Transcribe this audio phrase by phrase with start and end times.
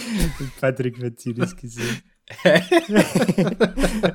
[0.60, 2.04] Patrick verzieht das Gesicht.
[2.44, 2.54] du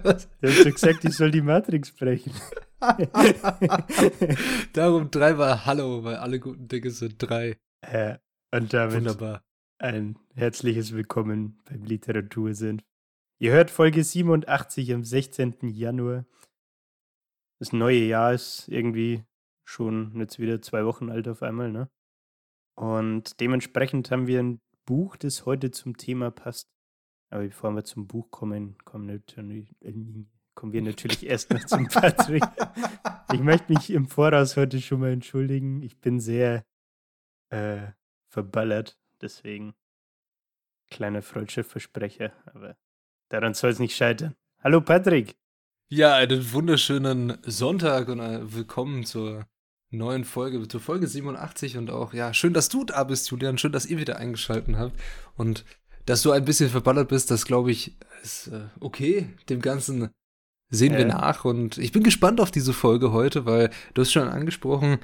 [0.10, 2.34] hast doch gesagt, ich soll die Matrix brechen.
[4.74, 7.58] Darum dreimal Hallo, weil alle guten Dinge sind drei.
[7.84, 8.20] Ja,
[8.54, 9.44] und damit Wunderbar.
[9.80, 12.82] ein herzliches Willkommen beim Literatursinn.
[13.40, 15.56] Ihr hört Folge 87 am 16.
[15.70, 16.26] Januar.
[17.60, 19.24] Das neue Jahr ist irgendwie
[19.64, 21.90] schon jetzt wieder zwei Wochen alt auf einmal, ne?
[22.76, 26.70] Und dementsprechend haben wir ein Buch, das heute zum Thema passt.
[27.30, 29.94] Aber bevor wir zum Buch kommen, kommen, natürlich, äh,
[30.54, 32.44] kommen wir natürlich erst noch zum Patrick.
[33.34, 35.82] Ich möchte mich im Voraus heute schon mal entschuldigen.
[35.84, 36.66] Ich bin sehr
[37.50, 37.88] äh,
[38.28, 39.74] verballert, deswegen
[40.90, 42.76] kleiner Freundschaftsversprecher, aber
[43.30, 44.36] daran soll es nicht scheitern.
[44.62, 45.38] Hallo Patrick.
[45.88, 49.46] Ja, einen wunderschönen Sonntag und äh, willkommen zur
[49.92, 53.72] neuen Folge, zur Folge 87 und auch, ja, schön, dass du da bist, Julian, schön,
[53.72, 55.00] dass ihr wieder eingeschaltet habt.
[55.36, 55.66] Und
[56.06, 60.10] dass du ein bisschen verballert bist, das glaube ich, ist äh, okay, dem Ganzen
[60.70, 61.08] sehen wir Ja.
[61.08, 61.46] nach.
[61.46, 65.00] Und ich bin gespannt auf diese Folge heute, weil du hast schon angesprochen,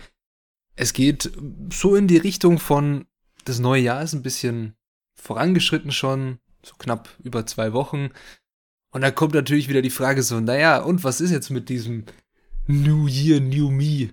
[0.76, 1.32] es geht
[1.74, 3.06] so in die Richtung von,
[3.46, 4.76] das neue Jahr ist ein bisschen
[5.16, 8.10] vorangeschritten schon, so knapp über zwei Wochen.
[8.92, 12.06] Und da kommt natürlich wieder die Frage so, naja, und was ist jetzt mit diesem
[12.68, 14.12] New Year, New Me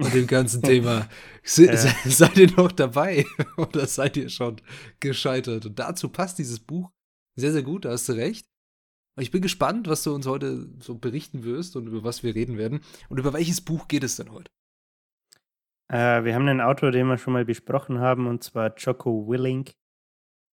[0.00, 1.08] und dem ganzen Thema?
[1.42, 1.76] Se, Ja.
[1.76, 3.24] se, seid ihr noch dabei
[3.56, 4.60] oder seid ihr schon
[5.00, 5.66] gescheitert?
[5.66, 6.90] Und dazu passt dieses Buch
[7.36, 8.46] sehr, sehr gut, da hast du recht.
[9.16, 12.34] Und ich bin gespannt, was du uns heute so berichten wirst und über was wir
[12.34, 12.80] reden werden.
[13.08, 14.50] Und über welches Buch geht es denn heute?
[15.92, 19.72] Äh, wir haben einen Autor, den wir schon mal besprochen haben, und zwar Jocko Willink.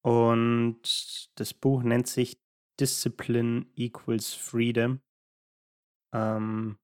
[0.04, 2.40] Und das Buch nennt sich
[2.80, 5.02] Discipline Equals Freedom.
[6.14, 6.78] Ähm,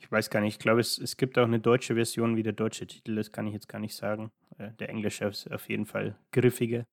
[0.00, 2.52] ich weiß gar nicht, ich glaube, es, es gibt auch eine deutsche Version, wie der
[2.54, 4.32] deutsche Titel ist, kann ich jetzt gar nicht sagen.
[4.58, 6.86] Äh, der englische ist auf jeden Fall griffiger.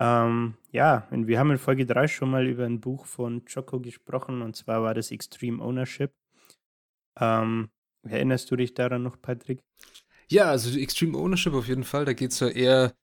[0.00, 3.80] Ähm, ja, und wir haben in Folge 3 schon mal über ein Buch von Jocko
[3.80, 6.12] gesprochen, und zwar war das Extreme Ownership.
[7.20, 7.70] Ähm,
[8.02, 9.62] erinnerst du dich daran noch, Patrick?
[10.30, 12.04] Ja, also Extreme Ownership auf jeden Fall.
[12.04, 12.94] Da geht es ja eher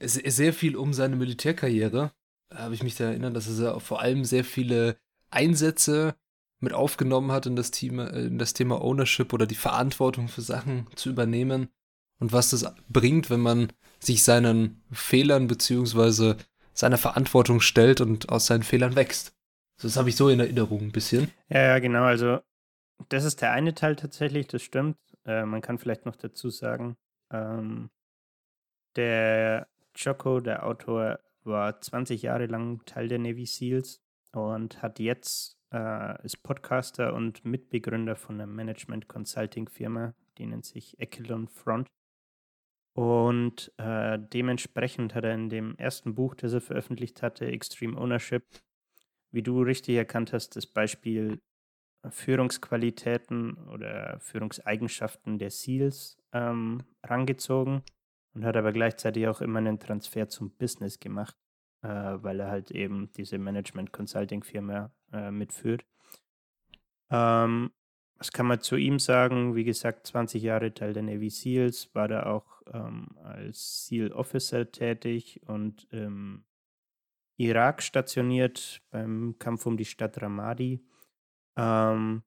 [0.00, 2.12] se- sehr viel um seine Militärkarriere.
[2.54, 4.98] Habe ich mich da erinnert, dass er vor allem sehr viele
[5.30, 6.16] Einsätze
[6.60, 10.42] mit aufgenommen hat in das, Thema, äh, in das Thema Ownership oder die Verantwortung für
[10.42, 11.68] Sachen zu übernehmen
[12.18, 16.36] und was das bringt, wenn man sich seinen Fehlern beziehungsweise
[16.72, 19.34] seiner Verantwortung stellt und aus seinen Fehlern wächst.
[19.80, 21.30] Das habe ich so in Erinnerung ein bisschen.
[21.48, 22.04] Ja, ja, genau.
[22.04, 22.40] Also,
[23.08, 24.96] das ist der eine Teil tatsächlich, das stimmt.
[25.24, 26.96] Äh, man kann vielleicht noch dazu sagen,
[27.30, 27.90] ähm,
[28.96, 29.68] der
[29.98, 34.02] Choco, der Autor, war 20 Jahre lang Teil der Navy SEALs
[34.32, 41.48] und hat jetzt, äh, ist Podcaster und Mitbegründer von einer Management-Consulting-Firma, die nennt sich Echelon
[41.48, 41.88] Front.
[42.94, 48.44] Und äh, dementsprechend hat er in dem ersten Buch, das er veröffentlicht hatte, Extreme Ownership,
[49.32, 51.40] wie du richtig erkannt hast, das Beispiel
[52.08, 57.82] Führungsqualitäten oder Führungseigenschaften der SEALs ähm, rangezogen
[58.34, 61.36] und hat aber gleichzeitig auch immer einen Transfer zum Business gemacht,
[61.82, 65.84] äh, weil er halt eben diese Management-Consulting-Firma äh, mitführt.
[67.10, 67.70] Ähm,
[68.18, 69.54] was kann man zu ihm sagen?
[69.54, 75.42] Wie gesagt, 20 Jahre Teil der Navy SEALs, war da auch ähm, als SEAL-Officer tätig
[75.46, 76.44] und im
[77.36, 80.82] Irak stationiert beim Kampf um die Stadt Ramadi.
[81.56, 82.22] Ähm,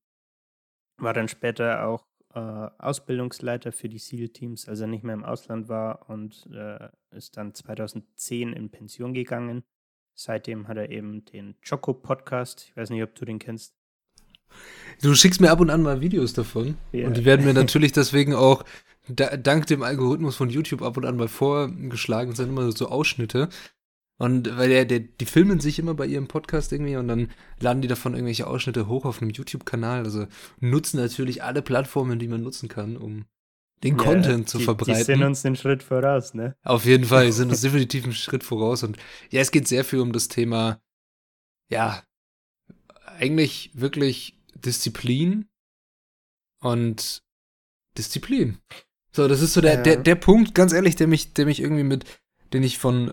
[0.97, 5.67] war dann später auch äh, Ausbildungsleiter für die SEAL-Teams, als er nicht mehr im Ausland
[5.67, 9.63] war und äh, ist dann 2010 in Pension gegangen.
[10.21, 12.65] Seitdem hat er eben den Choco-Podcast.
[12.67, 13.73] Ich weiß nicht, ob du den kennst.
[15.01, 16.75] Du schickst mir ab und an mal Videos davon.
[16.91, 17.07] Ja.
[17.07, 18.65] Und die werden mir natürlich deswegen auch
[19.07, 22.31] da, dank dem Algorithmus von YouTube ab und an mal vorgeschlagen.
[22.31, 23.47] Das sind immer so Ausschnitte.
[24.17, 27.31] Und weil der, der, die filmen sich immer bei ihrem Podcast irgendwie und dann
[27.61, 30.03] laden die davon irgendwelche Ausschnitte hoch auf einem YouTube-Kanal.
[30.03, 30.27] Also
[30.59, 33.23] nutzen natürlich alle Plattformen, die man nutzen kann, um
[33.83, 34.95] den Ja, Content zu die, verbreiten.
[34.95, 36.55] Die sind uns den Schritt voraus, ne?
[36.63, 38.83] Auf jeden Fall, die sind uns definitiv einen Schritt voraus.
[38.83, 38.97] Und
[39.29, 40.81] ja, es geht sehr viel um das Thema,
[41.69, 42.03] ja,
[43.19, 45.47] eigentlich wirklich Disziplin
[46.61, 47.23] und
[47.97, 48.57] Disziplin.
[49.11, 49.81] So, das ist so der, Ja.
[49.81, 52.05] der, der Punkt, ganz ehrlich, der mich, der mich irgendwie mit,
[52.53, 53.09] den ich von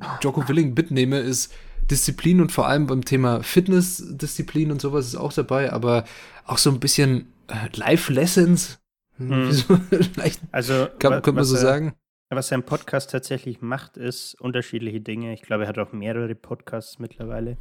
[0.00, 1.52] äh, Jocko Willing mitnehme, ist
[1.90, 6.04] Disziplin und vor allem beim Thema Fitnessdisziplin und sowas ist auch dabei, aber
[6.44, 8.78] auch so ein bisschen äh, Life Lessons.
[9.18, 9.52] Hm.
[9.52, 9.78] So,
[10.52, 11.94] also kann, könnte man so er, sagen.
[12.28, 15.32] Was sein Podcast tatsächlich macht, ist unterschiedliche Dinge.
[15.32, 17.56] Ich glaube, er hat auch mehrere Podcasts mittlerweile.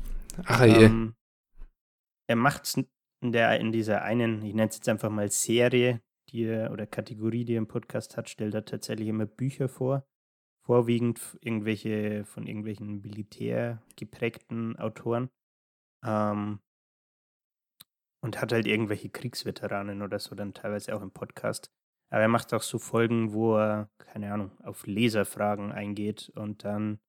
[0.45, 0.85] Ach je.
[0.85, 1.15] Ähm,
[2.27, 6.45] er macht es in, in dieser einen, ich nenne es jetzt einfach mal Serie, die
[6.45, 10.05] er, oder Kategorie, die er im Podcast hat, stellt er tatsächlich immer Bücher vor
[10.65, 15.29] vorwiegend irgendwelche von irgendwelchen Militär geprägten Autoren.
[16.03, 16.59] Ähm,
[18.25, 21.69] und hat halt irgendwelche Kriegsveteranen oder so dann teilweise auch im Podcast.
[22.09, 26.99] Aber er macht auch so Folgen, wo er, keine Ahnung, auf Leserfragen eingeht und dann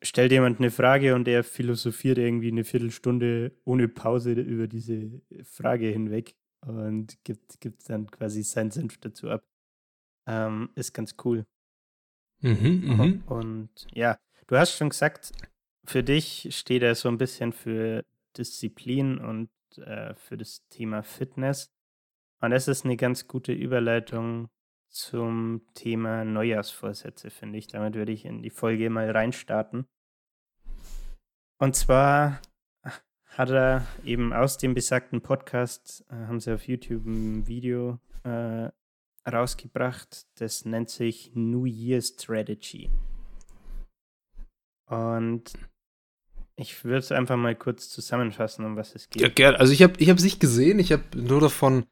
[0.00, 5.88] stellt jemand eine Frage und er philosophiert irgendwie eine Viertelstunde ohne Pause über diese Frage
[5.88, 6.34] hinweg
[6.66, 9.44] und gibt, gibt dann quasi seinen Senf dazu ab.
[10.26, 11.44] Ähm, ist ganz cool.
[12.40, 15.32] Mhm, mhm, und ja, du hast schon gesagt,
[15.84, 18.06] für dich steht er so ein bisschen für
[18.38, 21.72] Disziplin und äh, für das Thema Fitness.
[22.40, 24.48] Und das ist eine ganz gute Überleitung
[24.88, 27.68] zum Thema Neujahrsvorsätze, finde ich.
[27.68, 29.86] Damit würde ich in die Folge mal reinstarten.
[31.58, 32.40] Und zwar
[33.26, 38.70] hat er eben aus dem besagten Podcast, äh, haben sie auf YouTube ein Video äh,
[39.28, 40.26] rausgebracht.
[40.40, 42.90] Das nennt sich New Year Strategy.
[44.86, 45.52] Und
[46.60, 49.22] ich würde es einfach mal kurz zusammenfassen, um was es geht.
[49.22, 49.58] Ja, gerne.
[49.58, 51.84] Also ich habe ich es nicht gesehen, ich habe nur davon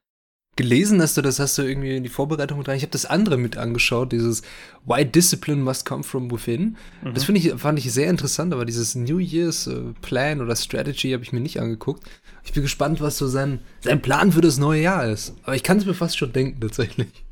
[0.56, 2.76] gelesen, dass du das hast du irgendwie in die Vorbereitung mit rein.
[2.76, 4.43] Ich habe das andere mit angeschaut, dieses
[4.85, 6.76] Why Discipline Must Come From Within.
[7.03, 7.15] Mhm.
[7.15, 11.12] Das finde ich, fand ich sehr interessant, aber dieses New Year's äh, Plan oder Strategy
[11.12, 12.05] habe ich mir nicht angeguckt.
[12.44, 15.37] Ich bin gespannt, was so sein, sein Plan für das neue Jahr ist.
[15.44, 17.25] Aber ich kann es mir fast schon denken, tatsächlich.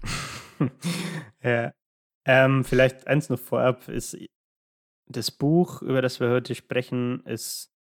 [1.43, 1.73] ja.
[2.25, 4.17] Ähm, vielleicht eins noch vorab ist,
[5.07, 7.73] das Buch, über das wir heute sprechen, ist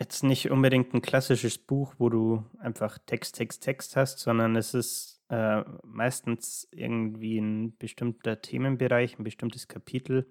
[0.00, 4.74] jetzt nicht unbedingt ein klassisches Buch, wo du einfach Text, Text, Text hast, sondern es
[4.74, 10.30] ist äh, meistens irgendwie ein bestimmter Themenbereich, ein bestimmtes Kapitel.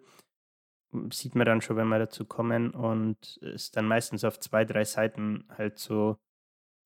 [1.12, 4.86] Sieht man dann schon, wenn wir dazu kommen und ist dann meistens auf zwei, drei
[4.86, 6.18] Seiten halt so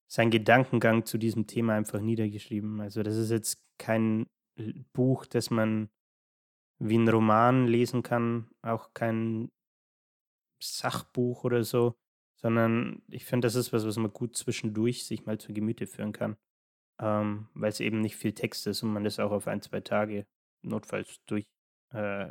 [0.07, 2.81] sein Gedankengang zu diesem Thema einfach niedergeschrieben.
[2.81, 4.25] Also das ist jetzt kein
[4.93, 5.89] Buch, das man
[6.79, 9.51] wie ein Roman lesen kann, auch kein
[10.61, 11.95] Sachbuch oder so,
[12.35, 16.13] sondern ich finde, das ist was, was man gut zwischendurch sich mal zu Gemüte führen
[16.13, 16.37] kann,
[16.99, 19.81] ähm, weil es eben nicht viel Text ist und man das auch auf ein, zwei
[19.81, 20.25] Tage
[20.61, 21.45] notfalls durch,
[21.93, 22.29] äh,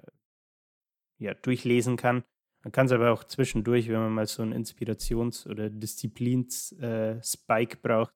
[1.18, 2.24] ja, durchlesen kann.
[2.62, 7.80] Man kann es aber auch zwischendurch, wenn man mal so einen Inspirations- oder Disziplins-Spike äh,
[7.80, 8.12] braucht,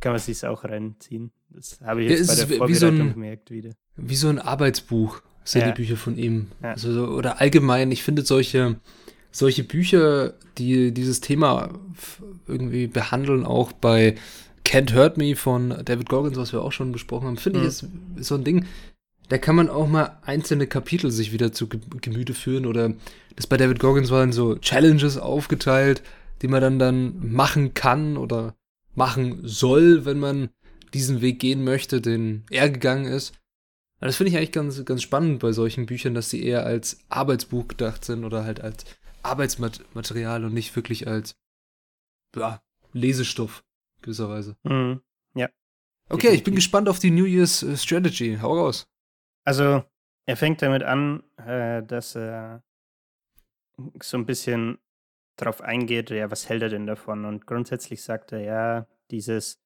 [0.00, 1.32] kann man sich auch reinziehen.
[1.48, 3.70] Das habe ich jetzt ja, bei der Vorbereitung so ein, gemerkt wieder.
[3.96, 5.68] Wie so ein Arbeitsbuch sind ja.
[5.68, 6.48] die Bücher von ihm.
[6.62, 6.72] Ja.
[6.72, 8.76] Also, oder allgemein, ich finde solche
[9.34, 11.70] solche Bücher, die dieses Thema
[12.46, 14.14] irgendwie behandeln, auch bei
[14.64, 17.64] Can't Hurt Me von David Goggins, was wir auch schon besprochen haben, finde mhm.
[17.64, 18.64] ich, ist, ist, so ein Ding,
[19.28, 22.92] da kann man auch mal einzelne Kapitel sich wieder zu Gemüte führen oder
[23.34, 26.02] das bei David Goggins waren so Challenges aufgeteilt,
[26.40, 28.54] die man dann dann machen kann oder
[28.94, 30.50] machen soll, wenn man
[30.92, 33.32] diesen Weg gehen möchte, den er gegangen ist.
[34.04, 37.68] Das finde ich eigentlich ganz, ganz spannend bei solchen Büchern, dass sie eher als Arbeitsbuch
[37.68, 38.84] gedacht sind oder halt als
[39.22, 41.36] Arbeitsmaterial und nicht wirklich als
[42.36, 43.64] ja, Lesestoff,
[44.02, 44.58] gewisserweise.
[44.62, 45.00] Mhm.
[45.34, 45.48] Ja.
[46.10, 48.36] Okay, ich bin gespannt auf die New Year's äh, Strategy.
[48.42, 48.86] Hau raus.
[49.42, 49.82] Also,
[50.26, 52.62] er fängt damit an, äh, dass er
[54.02, 54.76] so ein bisschen
[55.36, 57.24] drauf eingeht, ja, was hält er denn davon?
[57.24, 59.62] Und grundsätzlich sagt er, ja, dieses,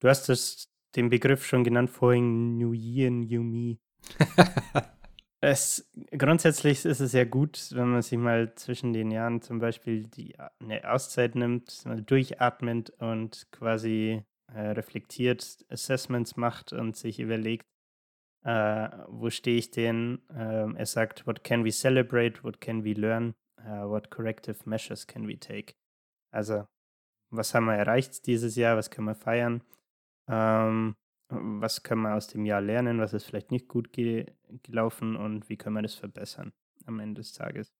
[0.00, 3.78] du hast das, den Begriff schon genannt vorhin, New Year, New Me.
[5.40, 10.08] Es, grundsätzlich ist es ja gut, wenn man sich mal zwischen den Jahren zum Beispiel
[10.08, 17.66] die, eine Auszeit nimmt, durchatmet und quasi äh, reflektiert Assessments macht und sich überlegt,
[18.44, 20.22] äh, wo stehe ich denn?
[20.30, 25.06] Äh, er sagt, what can we celebrate, what can we learn, uh, what corrective measures
[25.06, 25.74] can we take?
[26.32, 26.66] Also,
[27.30, 29.62] was haben wir erreicht dieses Jahr, was können wir feiern?
[30.28, 30.96] Ähm,
[31.28, 34.26] was können wir aus dem Jahr lernen, was ist vielleicht nicht gut ge
[34.62, 36.52] gelaufen und wie können wir das verbessern
[36.86, 37.72] am Ende des Tages.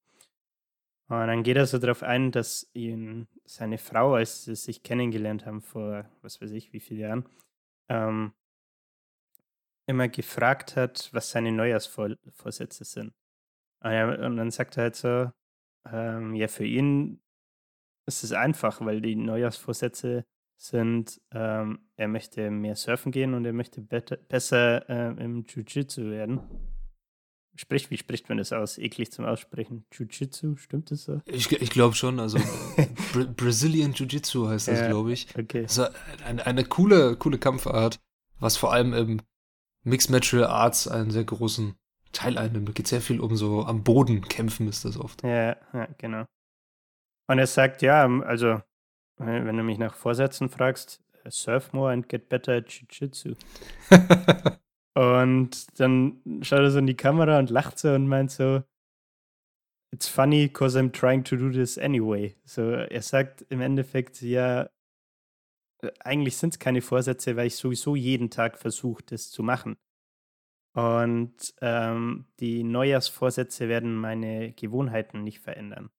[1.08, 5.46] Und dann geht er so darauf ein, dass ihn seine Frau, als sie sich kennengelernt
[5.46, 7.24] haben vor, was weiß ich, wie viele Jahren,
[7.88, 8.32] ähm,
[9.86, 13.14] immer gefragt hat, was seine Neujahrsvorsätze sind.
[13.80, 15.30] Und, er, und, dann sagt er halt so,
[15.90, 17.22] ähm, ja, für ihn
[18.06, 20.26] ist es einfach, weil die Neujahrsvorsätze
[20.58, 26.40] sind, ähm, er möchte mehr surfen gehen und er möchte besser äh, im Jiu-Jitsu werden.
[27.54, 28.76] spricht, wie spricht man das aus?
[28.76, 29.86] Eklig zum Aussprechen.
[29.92, 31.22] Jiu-Jitsu, stimmt das so?
[31.26, 32.38] Ich, ich glaube schon, also
[33.12, 35.28] Bra Brazilian Jiu-Jitsu heißt das, ja, glaube ich.
[35.38, 35.62] Okay.
[35.62, 35.86] Also
[36.26, 38.00] eine, eine coole, coole Kampfart,
[38.40, 39.22] was vor allem im
[39.84, 41.76] Mixed Martial Arts einen sehr großen
[42.12, 42.68] Teil einnimmt.
[42.68, 45.22] Da geht sehr viel um so am Boden kämpfen, ist das oft.
[45.22, 46.24] Ja, ja, genau.
[47.28, 48.60] Und er sagt, ja, also,
[49.18, 53.34] wenn du mich nach Vorsätzen fragst, surf more and get better at Jiu-Jitsu.
[54.94, 58.62] und dann schaut er so in die Kamera und lacht so und meint so,
[59.90, 62.36] It's funny because I'm trying to do this anyway.
[62.44, 64.68] So, er sagt im Endeffekt, ja,
[66.00, 69.78] eigentlich sind es keine Vorsätze, weil ich sowieso jeden Tag versuche, das zu machen.
[70.74, 75.90] Und ähm, die Neujahrsvorsätze werden meine Gewohnheiten nicht verändern.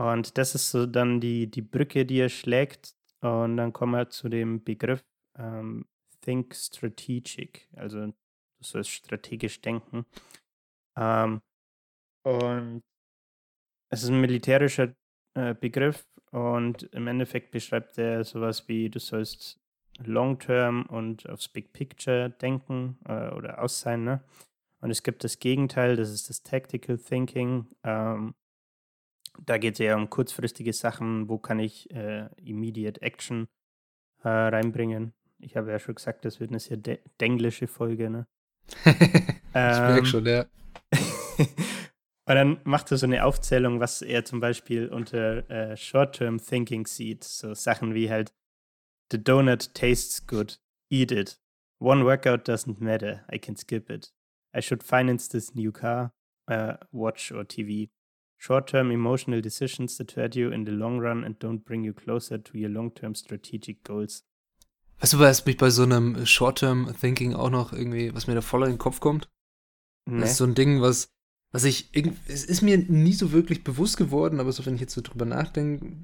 [0.00, 2.94] Und das ist so dann die, die Brücke, die er schlägt.
[3.20, 5.04] Und dann kommen wir zu dem Begriff
[5.36, 5.84] ähm,
[6.22, 7.68] Think Strategic.
[7.76, 8.14] Also du
[8.60, 10.06] sollst strategisch denken.
[10.96, 11.42] Ähm,
[12.22, 12.82] und
[13.90, 14.94] es ist ein militärischer
[15.34, 19.60] äh, Begriff und im Endeffekt beschreibt er sowas wie, du sollst
[20.02, 24.04] long-term und aufs Big Picture denken äh, oder aus sein.
[24.04, 24.24] Ne?
[24.80, 27.66] Und es gibt das Gegenteil, das ist das Tactical Thinking.
[27.84, 28.34] Ähm,
[29.38, 33.48] da geht es eher um kurzfristige Sachen, wo kann ich äh, Immediate Action
[34.22, 35.12] äh, reinbringen.
[35.38, 38.26] Ich habe ja schon gesagt, das wird eine sehr de denglische Folge, ne?
[38.84, 40.46] ich merke ähm, schon, ja.
[42.26, 46.86] Und dann macht er so eine Aufzählung, was er zum Beispiel unter äh, Short-Term Thinking
[46.86, 47.24] sieht.
[47.24, 48.32] So Sachen wie halt,
[49.10, 50.60] the donut tastes good,
[50.90, 51.40] eat it.
[51.80, 54.12] One workout doesn't matter, I can skip it.
[54.54, 56.12] I should finance this new car,
[56.48, 57.90] uh, watch or TV.
[58.42, 62.42] Short-term emotional decisions that hurt you in the long run and don't bring you closer
[62.42, 64.24] to your long-term strategic goals.
[64.98, 68.40] Weißt du, was mich bei so einem Short-Term Thinking auch noch irgendwie, was mir da
[68.40, 69.28] voll in den Kopf kommt?
[70.06, 70.22] Nee.
[70.22, 71.12] Das ist so ein Ding, was,
[71.52, 71.90] was ich,
[72.28, 75.26] es ist mir nie so wirklich bewusst geworden, aber so, wenn ich jetzt so drüber
[75.26, 75.94] nachdenke,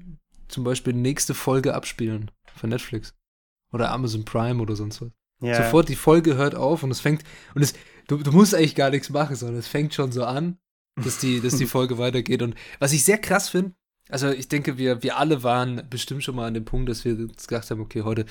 [0.47, 3.15] zum Beispiel nächste Folge abspielen von Netflix
[3.73, 5.11] oder Amazon Prime oder sonst was.
[5.41, 5.55] Ja.
[5.55, 7.23] Sofort die Folge hört auf und es fängt,
[7.55, 7.73] und es,
[8.07, 10.59] du, du musst eigentlich gar nichts machen, sondern es fängt schon so an
[11.03, 12.41] dass die, dass die Folge weitergeht.
[12.41, 13.73] Und was ich sehr krass finde,
[14.09, 17.15] also ich denke, wir, wir alle waren bestimmt schon mal an dem Punkt, dass wir
[17.27, 18.25] gesagt haben, okay, heute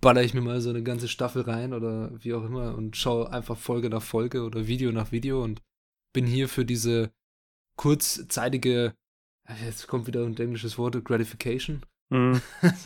[0.00, 3.32] baller ich mir mal so eine ganze Staffel rein oder wie auch immer und schaue
[3.32, 5.62] einfach Folge nach Folge oder Video nach Video und
[6.12, 7.10] bin hier für diese
[7.76, 8.94] kurzzeitige,
[9.64, 11.82] jetzt kommt wieder ein englisches Wort, Gratification.
[12.10, 12.40] Mhm.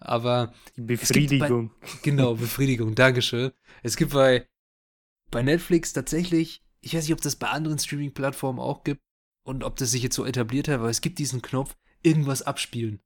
[0.00, 1.70] Aber Befriedigung.
[1.80, 3.52] Bei, genau, Befriedigung, Dankeschön.
[3.82, 4.46] Es gibt bei,
[5.30, 9.00] bei Netflix tatsächlich ich weiß nicht, ob das bei anderen Streaming-Plattformen auch gibt
[9.44, 13.00] und ob das sich jetzt so etabliert hat, aber es gibt diesen Knopf, irgendwas abspielen.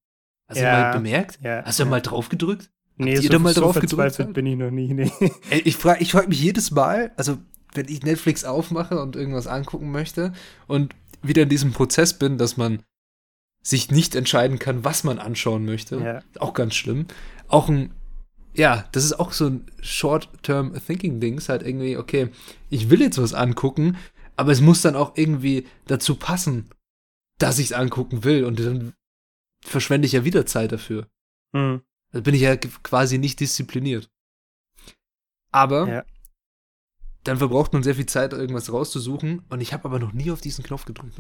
[0.48, 1.38] Hast ja, du mal bemerkt?
[1.42, 1.88] Ja, Hast du ja.
[1.88, 2.70] mal drauf gedrückt?
[2.96, 4.34] Nee, Habt so, mal so drauf gedrückt?
[4.34, 4.92] bin ich noch nie.
[4.92, 5.10] Nee.
[5.64, 7.38] Ich frage ich frag mich jedes Mal, also
[7.74, 10.32] wenn ich Netflix aufmache und irgendwas angucken möchte
[10.66, 12.82] und wieder in diesem Prozess bin, dass man
[13.62, 15.96] sich nicht entscheiden kann, was man anschauen möchte.
[15.98, 16.22] Ja.
[16.38, 17.06] Auch ganz schlimm.
[17.48, 17.94] Auch ein
[18.54, 21.38] ja, das ist auch so ein Short-Term-Thinking-Ding.
[21.38, 22.30] Ist halt irgendwie, okay,
[22.70, 23.96] ich will jetzt was angucken,
[24.36, 26.70] aber es muss dann auch irgendwie dazu passen,
[27.38, 28.44] dass ich es angucken will.
[28.44, 28.94] Und dann
[29.64, 31.08] verschwende ich ja wieder Zeit dafür.
[31.52, 31.82] Mhm.
[32.12, 34.10] Dann bin ich ja quasi nicht diszipliniert.
[35.50, 36.04] Aber ja.
[37.24, 39.42] dann verbraucht man sehr viel Zeit, irgendwas rauszusuchen.
[39.48, 41.18] Und ich habe aber noch nie auf diesen Knopf gedrückt.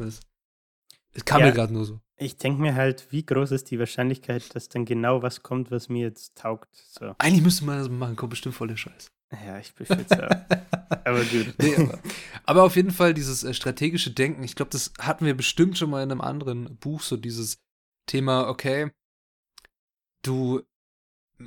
[1.14, 2.00] Es kam ja, mir gerade nur so.
[2.16, 5.88] Ich denke mir halt, wie groß ist die Wahrscheinlichkeit, dass dann genau was kommt, was
[5.88, 6.74] mir jetzt taugt.
[6.74, 7.14] So.
[7.18, 9.10] Eigentlich müsste man das machen, kommt bestimmt voll der Scheiß.
[9.44, 10.20] Ja, ich befürchte es
[11.04, 11.54] aber gut.
[11.58, 11.98] Nee, aber,
[12.44, 15.90] aber, auf jeden Fall dieses äh, strategische Denken, ich glaube, das hatten wir bestimmt schon
[15.90, 17.58] mal in einem anderen Buch, so dieses
[18.06, 18.90] Thema, okay,
[20.22, 20.62] du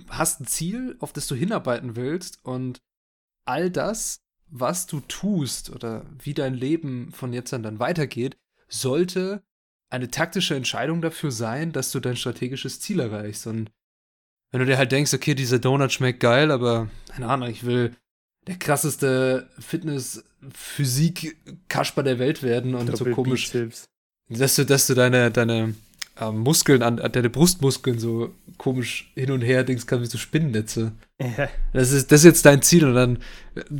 [0.09, 2.81] hast ein Ziel, auf das du hinarbeiten willst und
[3.45, 9.43] all das, was du tust oder wie dein Leben von jetzt an dann weitergeht, sollte
[9.95, 13.47] eine taktische Entscheidung dafür sein, dass du dein strategisches Ziel erreichst.
[13.47, 13.71] Und
[14.51, 17.95] wenn du dir halt denkst, okay, dieser Donut schmeckt geil, aber keine Ahnung, ich will
[18.47, 23.51] der krasseste Fitness-Physik-Kasper der Welt werden und Doppel so komisch,
[24.29, 25.75] dass du, dass du deine, deine
[26.19, 30.91] äh, Muskeln an, deine Brustmuskeln so komisch hin und her denkst, kann wie so Spinnennetze.
[31.19, 31.49] Ja.
[31.73, 33.19] Das ist, das ist jetzt dein Ziel und dann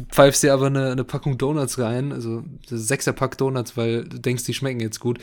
[0.10, 4.20] pfeifst du dir aber eine, eine Packung Donuts rein, also sechser Pack Donuts, weil du
[4.20, 5.20] denkst, die schmecken jetzt gut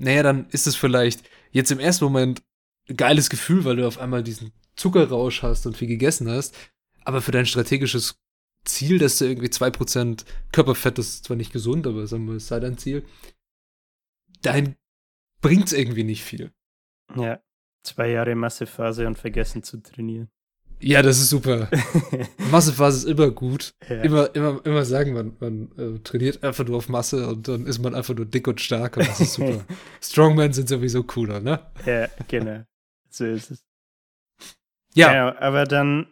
[0.00, 2.42] naja, dann ist es vielleicht jetzt im ersten Moment
[2.88, 6.56] ein geiles Gefühl, weil du auf einmal diesen Zuckerrausch hast und viel gegessen hast.
[7.04, 8.18] Aber für dein strategisches
[8.64, 12.48] Ziel, dass du irgendwie 2% Körperfett, das ist zwar nicht gesund, aber sagen wir, es
[12.48, 13.04] sei dein Ziel,
[14.42, 14.76] dahin
[15.40, 16.52] bringt es irgendwie nicht viel.
[17.14, 17.42] Ja,
[17.82, 20.30] zwei Jahre Massephase und vergessen zu trainieren.
[20.80, 21.68] Ja, das ist super.
[22.50, 23.74] Massephase ist immer gut.
[23.88, 24.02] Ja.
[24.02, 27.80] Immer, immer, immer sagen, man, man äh, trainiert einfach nur auf Masse und dann ist
[27.80, 29.64] man einfach nur dick und stark und das ist super.
[30.00, 31.60] Strongmen sind sowieso cooler, ne?
[31.84, 32.64] Ja, genau.
[33.10, 33.64] So ist es.
[34.94, 35.12] Ja.
[35.12, 36.06] ja aber dann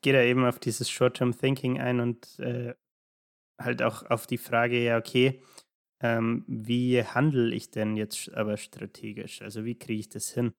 [0.00, 2.74] geht er eben auf dieses Short-Term Thinking ein und äh,
[3.58, 5.42] halt auch auf die Frage, ja, okay,
[6.00, 9.42] ähm, wie handle ich denn jetzt aber strategisch?
[9.42, 10.54] Also wie kriege ich das hin?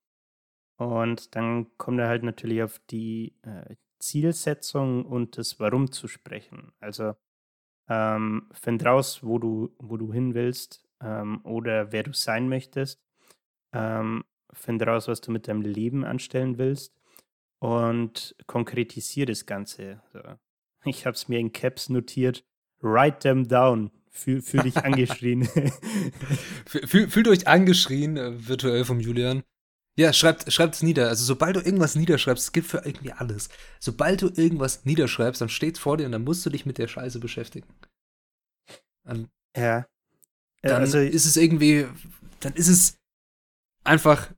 [0.81, 6.71] Und dann kommt er halt natürlich auf die äh, Zielsetzung und das Warum zu sprechen.
[6.79, 7.13] Also
[7.87, 12.99] ähm, find raus, wo du, wo du hin willst ähm, oder wer du sein möchtest.
[13.73, 14.23] Ähm,
[14.53, 16.95] find raus, was du mit deinem Leben anstellen willst
[17.59, 20.01] und konkretisiere das Ganze.
[20.13, 20.21] So.
[20.85, 22.43] Ich habe es mir in Caps notiert.
[22.79, 23.91] Write them down.
[24.09, 25.47] Fühl, fühl dich angeschrien.
[26.65, 29.43] Fühl, fühlt euch angeschrien, äh, virtuell vom Julian.
[29.97, 31.09] Ja, schreibt es nieder.
[31.09, 33.49] Also sobald du irgendwas niederschreibst, das gilt für irgendwie alles.
[33.79, 36.77] Sobald du irgendwas niederschreibst, dann steht es vor dir und dann musst du dich mit
[36.77, 37.67] der Scheiße beschäftigen.
[39.03, 39.85] Dann, ja.
[40.61, 41.87] Dann also, ist es irgendwie,
[42.39, 42.97] dann ist es
[43.83, 44.31] einfach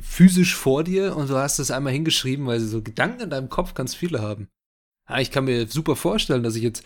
[0.00, 3.74] physisch vor dir und du hast es einmal hingeschrieben, weil so Gedanken in deinem Kopf
[3.74, 4.48] ganz viele haben.
[5.08, 6.84] Ja, ich kann mir super vorstellen, dass ich jetzt,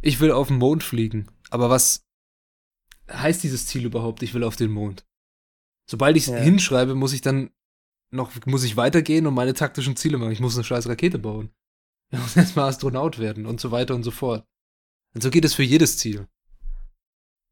[0.00, 1.26] ich will auf den Mond fliegen.
[1.50, 2.04] Aber was
[3.10, 4.22] heißt dieses Ziel überhaupt?
[4.22, 5.04] Ich will auf den Mond.
[5.90, 6.36] Sobald ich es ja.
[6.36, 7.50] hinschreibe, muss ich dann
[8.10, 10.32] noch, muss ich weitergehen und meine taktischen Ziele machen.
[10.32, 11.50] Ich muss eine scheiß Rakete bauen.
[12.10, 14.46] Ich muss erstmal Astronaut werden und so weiter und so fort.
[15.14, 16.26] Und so geht es für jedes Ziel.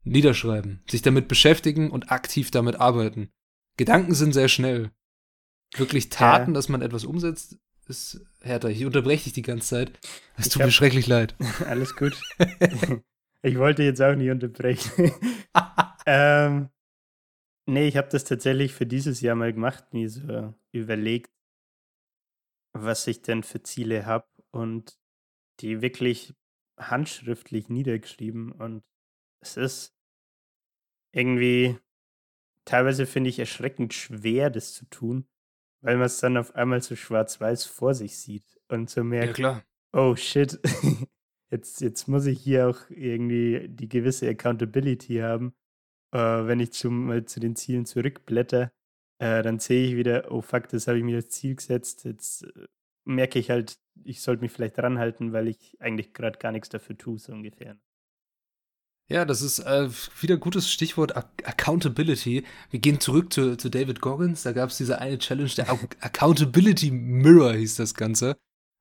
[0.02, 3.28] Niederschreiben, sich damit beschäftigen und aktiv damit arbeiten.
[3.76, 4.92] Gedanken sind sehr schnell.
[5.76, 6.54] Wirklich Taten, ja.
[6.54, 8.70] dass man etwas umsetzt, ist härter.
[8.70, 10.00] Ich unterbreche dich die ganze Zeit.
[10.38, 11.34] Es tut hab, mir schrecklich leid.
[11.66, 12.18] Alles gut.
[13.42, 15.12] ich wollte jetzt auch nicht unterbrechen.
[16.06, 16.70] ähm,
[17.68, 21.32] Nee, ich habe das tatsächlich für dieses Jahr mal gemacht, mir so überlegt,
[22.72, 24.98] was ich denn für Ziele habe und
[25.60, 26.34] die wirklich
[26.78, 28.52] handschriftlich niedergeschrieben.
[28.52, 28.84] Und
[29.40, 29.96] es ist
[31.12, 31.76] irgendwie,
[32.64, 35.26] teilweise finde ich erschreckend schwer, das zu tun,
[35.80, 39.62] weil man es dann auf einmal so schwarz-weiß vor sich sieht und so merkt, ja,
[39.92, 40.60] oh shit,
[41.50, 45.56] jetzt, jetzt muss ich hier auch irgendwie die gewisse Accountability haben
[46.16, 48.72] äh, wenn ich zum, mal zu den Zielen zurückblätter,
[49.18, 52.04] äh, dann sehe ich wieder, oh fuck, das habe ich mir als Ziel gesetzt.
[52.04, 52.66] Jetzt äh,
[53.04, 56.96] merke ich halt, ich sollte mich vielleicht ranhalten, weil ich eigentlich gerade gar nichts dafür
[56.96, 57.76] tue, so ungefähr.
[59.08, 59.88] Ja, das ist äh,
[60.20, 62.44] wieder ein gutes Stichwort Accountability.
[62.70, 64.42] Wir gehen zurück zu, zu David Goggins.
[64.42, 68.36] Da gab es diese eine Challenge, der Accountability Mirror hieß das Ganze.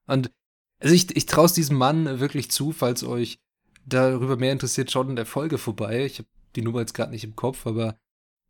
[0.08, 0.32] Und
[0.80, 3.40] also ich, ich traue es diesem Mann wirklich zu, falls euch
[3.86, 6.06] darüber mehr interessiert, schaut in der Folge vorbei.
[6.06, 7.98] Ich habe die Nummer jetzt gerade nicht im Kopf, aber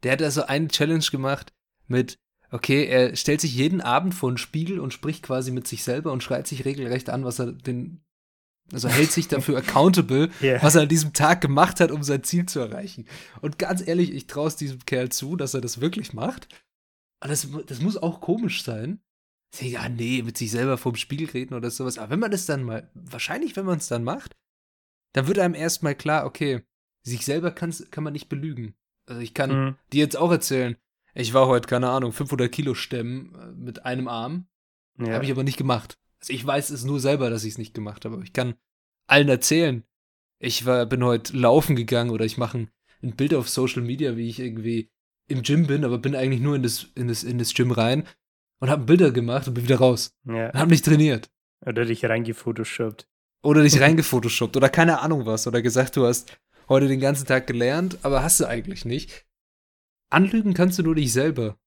[0.04, 1.54] der hat also eine Challenge gemacht
[1.88, 2.18] mit,
[2.52, 6.12] okay, er stellt sich jeden Abend vor einen Spiegel und spricht quasi mit sich selber
[6.12, 8.04] und schreit sich regelrecht an, was er den,
[8.72, 10.62] also hält sich dafür accountable, yeah.
[10.62, 13.06] was er an diesem Tag gemacht hat, um sein Ziel zu erreichen.
[13.42, 16.48] Und ganz ehrlich, ich traue es diesem Kerl zu, dass er das wirklich macht.
[17.24, 19.02] Und das, das muss auch komisch sein.
[19.60, 21.98] Ja, nee, mit sich selber vorm Spiegel reden oder sowas.
[21.98, 24.36] Aber wenn man das dann mal, wahrscheinlich, wenn man es dann macht,
[25.14, 26.64] dann wird einem erstmal klar, okay,
[27.06, 28.76] sich selber kann man nicht belügen.
[29.06, 29.76] Also ich kann mhm.
[29.94, 30.76] dir jetzt auch erzählen,
[31.14, 34.48] ich war heute, keine Ahnung, 500 Kilo stemmen äh, mit einem Arm.
[34.98, 35.14] Ja.
[35.14, 35.98] Habe ich aber nicht gemacht.
[36.20, 38.16] Also ich weiß es nur selber, dass ich es nicht gemacht habe.
[38.16, 38.56] Aber ich kann
[39.08, 39.84] allen erzählen.
[40.40, 44.18] Ich war, bin heute laufen gegangen oder ich mache ein, ein Bild auf Social Media,
[44.18, 44.90] wie ich irgendwie
[45.28, 48.06] im Gym bin, aber bin eigentlich nur in das, in das, in das Gym rein
[48.60, 50.16] und habe Bilder gemacht und bin wieder raus.
[50.26, 50.50] Ja.
[50.50, 51.30] Und habe nicht trainiert.
[51.66, 53.08] Oder dich reingefotoshoppt.
[53.42, 55.48] Oder dich reingefotoshoppt oder keine Ahnung was.
[55.48, 56.38] Oder gesagt, du hast
[56.70, 59.26] heute den ganzen Tag gelernt, aber hast du eigentlich nicht.
[60.10, 61.60] Anlügen kannst du nur dich selber.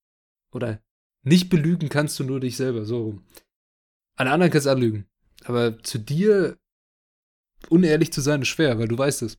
[0.53, 0.83] Oder
[1.23, 3.27] nicht belügen kannst du nur dich selber, so rum.
[4.17, 5.09] An anderen kannst du anlügen.
[5.45, 6.59] Aber zu dir
[7.69, 9.39] unehrlich zu sein ist schwer, weil du weißt es.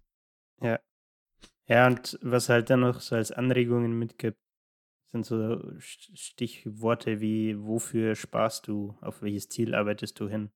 [0.62, 0.80] Ja.
[1.68, 4.40] Ja, und was halt dann noch so als Anregungen mitgibt,
[5.12, 10.52] sind so Stichworte wie, wofür sparst du, auf welches Ziel arbeitest du hin,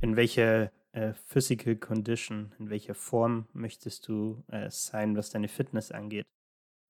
[0.00, 5.92] in welcher äh, Physical Condition, in welcher Form möchtest du äh, sein, was deine Fitness
[5.92, 6.26] angeht?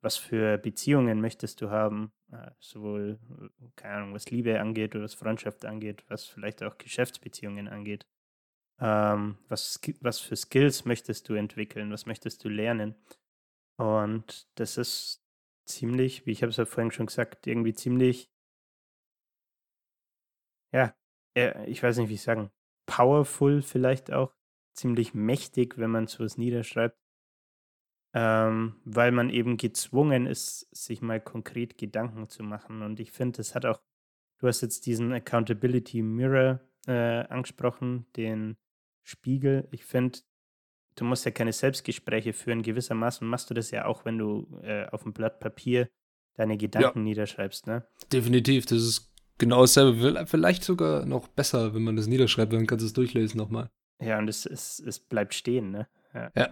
[0.01, 3.19] Was für Beziehungen möchtest du haben, äh, sowohl,
[3.75, 8.07] keine Ahnung, was Liebe angeht oder was Freundschaft angeht, was vielleicht auch Geschäftsbeziehungen angeht?
[8.79, 11.91] Ähm, was, was für Skills möchtest du entwickeln?
[11.91, 12.95] Was möchtest du lernen?
[13.77, 15.25] Und das ist
[15.65, 18.31] ziemlich, wie ich habe es ja vorhin schon gesagt, irgendwie ziemlich,
[20.73, 20.95] ja,
[21.67, 22.51] ich weiß nicht, wie ich sagen,
[22.87, 24.33] powerful vielleicht auch,
[24.73, 26.99] ziemlich mächtig, wenn man sowas niederschreibt,
[28.13, 32.83] ähm, weil man eben gezwungen ist, sich mal konkret Gedanken zu machen.
[32.83, 33.81] Und ich finde, das hat auch
[34.39, 38.57] du hast jetzt diesen Accountability Mirror äh, angesprochen, den
[39.03, 39.69] Spiegel.
[39.71, 40.19] Ich finde,
[40.97, 42.63] du musst ja keine Selbstgespräche führen.
[42.63, 45.89] Gewissermaßen machst du das ja auch, wenn du äh, auf dem Blatt Papier
[46.35, 47.05] deine Gedanken ja.
[47.05, 47.87] niederschreibst, ne?
[48.13, 50.27] Definitiv, das ist genau dasselbe.
[50.27, 53.71] Vielleicht sogar noch besser, wenn man das niederschreibt, dann kannst du es durchlesen nochmal.
[54.01, 55.87] Ja, und es, es, es bleibt stehen, ne?
[56.15, 56.31] Ja.
[56.37, 56.49] ja.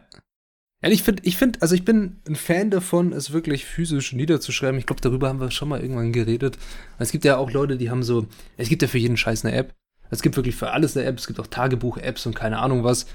[0.82, 4.78] ja ich finde, ich finde, also ich bin ein Fan davon, es wirklich physisch niederzuschreiben.
[4.78, 6.58] Ich glaube, darüber haben wir schon mal irgendwann geredet.
[6.98, 9.54] Es gibt ja auch Leute, die haben so, es gibt ja für jeden Scheiß eine
[9.54, 9.74] App.
[10.10, 11.18] Es gibt wirklich für alles eine App.
[11.18, 13.06] Es gibt auch Tagebuch-Apps und keine Ahnung was.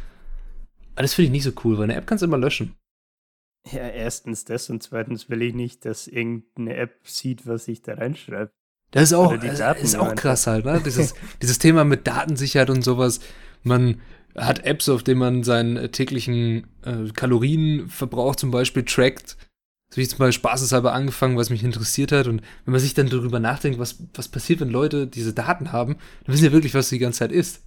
[0.94, 2.76] Aber das finde ich nicht so cool, weil eine App kannst du immer löschen.
[3.72, 7.96] Ja, erstens das und zweitens will ich nicht, dass irgendeine App sieht, was ich da
[7.96, 8.52] reinschreibe.
[8.92, 10.82] Das ist auch, das ist auch krass halt, ne?
[10.86, 13.20] Dieses, dieses Thema mit Datensicherheit und sowas.
[13.64, 14.02] Man
[14.36, 19.38] hat Apps, auf denen man seinen täglichen äh, Kalorienverbrauch zum Beispiel trackt.
[19.92, 22.28] So wie ich zum Beispiel spaßeshalber angefangen, was mich interessiert hat.
[22.28, 25.98] Und wenn man sich dann darüber nachdenkt, was, was passiert, wenn Leute diese Daten haben,
[26.26, 27.64] dann wissen ja wirklich, was du die ganze Zeit isst.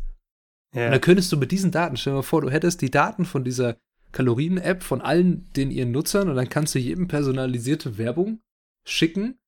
[0.75, 0.87] Ja.
[0.87, 3.25] Und dann könntest du mit diesen Daten, stell dir mal vor, du hättest die Daten
[3.25, 3.77] von dieser
[4.13, 8.41] Kalorien-App von allen den ihren Nutzern und dann kannst du jedem personalisierte Werbung
[8.85, 9.39] schicken,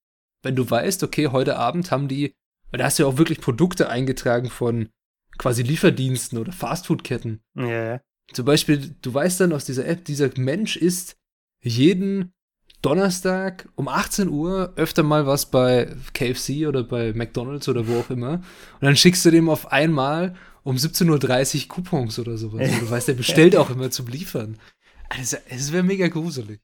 [0.45, 2.33] wenn du weißt, okay, heute Abend haben die,
[2.69, 4.89] weil da hast du ja auch wirklich Produkte eingetragen von
[5.39, 7.41] quasi Lieferdiensten oder Fastfood-Ketten.
[7.55, 7.99] Ja.
[8.31, 11.17] Zum Beispiel, du weißt dann aus dieser App, dieser Mensch isst
[11.61, 12.31] jeden
[12.83, 18.11] Donnerstag um 18 Uhr öfter mal was bei KFC oder bei McDonalds oder wo auch
[18.11, 18.33] immer.
[18.33, 22.69] Und dann schickst du dem auf einmal um 17.30 Uhr Coupons oder sowas.
[22.69, 24.59] Und du weißt, der bestellt auch immer zum Liefern.
[25.09, 26.61] Also, es wäre mega gruselig.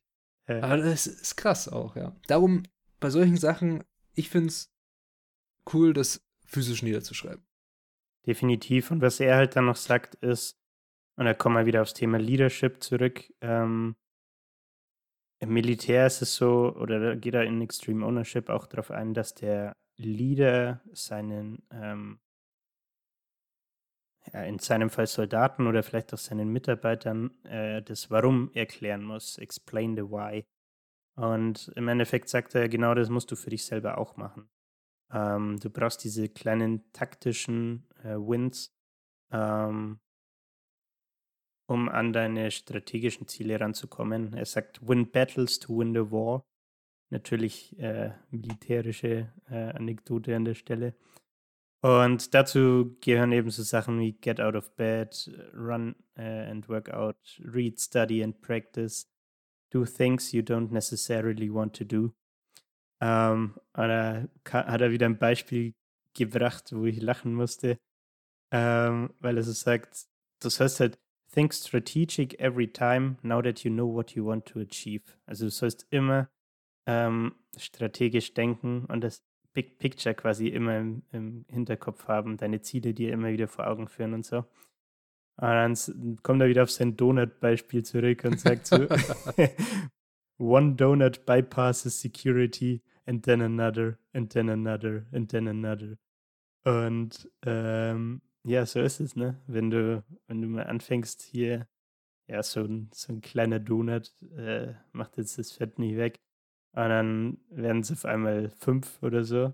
[0.48, 2.16] Aber das ist krass auch, ja.
[2.28, 2.64] Darum,
[3.02, 3.84] bei solchen Sachen,
[4.14, 4.74] ich finde es
[5.74, 7.46] cool, das physisch niederzuschreiben.
[8.26, 8.92] Definitiv.
[8.92, 10.58] Und was er halt dann noch sagt, ist,
[11.18, 13.96] und da kommen wir wieder aufs Thema Leadership zurück, ähm,
[15.40, 19.16] im Militär ist es so, oder da geht er in Extreme Ownership auch darauf ein,
[19.16, 22.20] dass der Leader seinen ähm,
[24.32, 29.40] ja, in seinem Fall Soldaten oder vielleicht auch seinen Mitarbeitern äh, das Warum erklären muss.
[29.40, 30.46] Explain the why.
[31.22, 34.50] Und im Endeffekt sagt er, genau das musst du für dich selber auch machen.
[35.12, 38.76] Ähm, du brauchst diese kleinen taktischen äh, Wins,
[39.32, 40.00] ähm,
[41.68, 44.34] um an deine strategischen Ziele ranzukommen.
[44.34, 46.44] Er sagt, win battles to win the war.
[47.12, 50.96] Natürlich äh, militärische äh, Anekdote an der Stelle.
[51.84, 56.90] Und dazu gehören eben so Sachen wie Get Out of Bed, Run uh, and Work
[56.90, 59.08] Out, Read, Study and Practice,
[59.72, 62.14] Do Things You Don't Necessarily Want to Do.
[63.02, 65.74] Ähm, und da hat er wieder ein Beispiel
[66.14, 67.80] gebracht, wo ich lachen musste,
[68.52, 70.08] ähm, weil er so sagt,
[70.40, 71.00] das heißt halt,
[71.34, 75.04] think strategic every time, now that you know what you want to achieve.
[75.26, 76.30] Also du sollst immer
[76.86, 82.94] ähm, strategisch denken und das Big Picture quasi immer im, im Hinterkopf haben, deine Ziele
[82.94, 84.46] dir immer wieder vor Augen führen und so.
[85.42, 88.88] Und dann kommt er wieder auf sein Donut-Beispiel zurück und sagt so:
[90.38, 95.98] One donut bypasses security and then another and then another and then another.
[96.64, 99.42] Und ähm, ja, so ist es, ne?
[99.48, 101.68] Wenn du, wenn du mal anfängst hier,
[102.28, 106.20] ja, so ein, so ein kleiner Donut äh, macht jetzt das Fett nicht weg.
[106.74, 109.54] Und dann werden es auf einmal fünf oder so.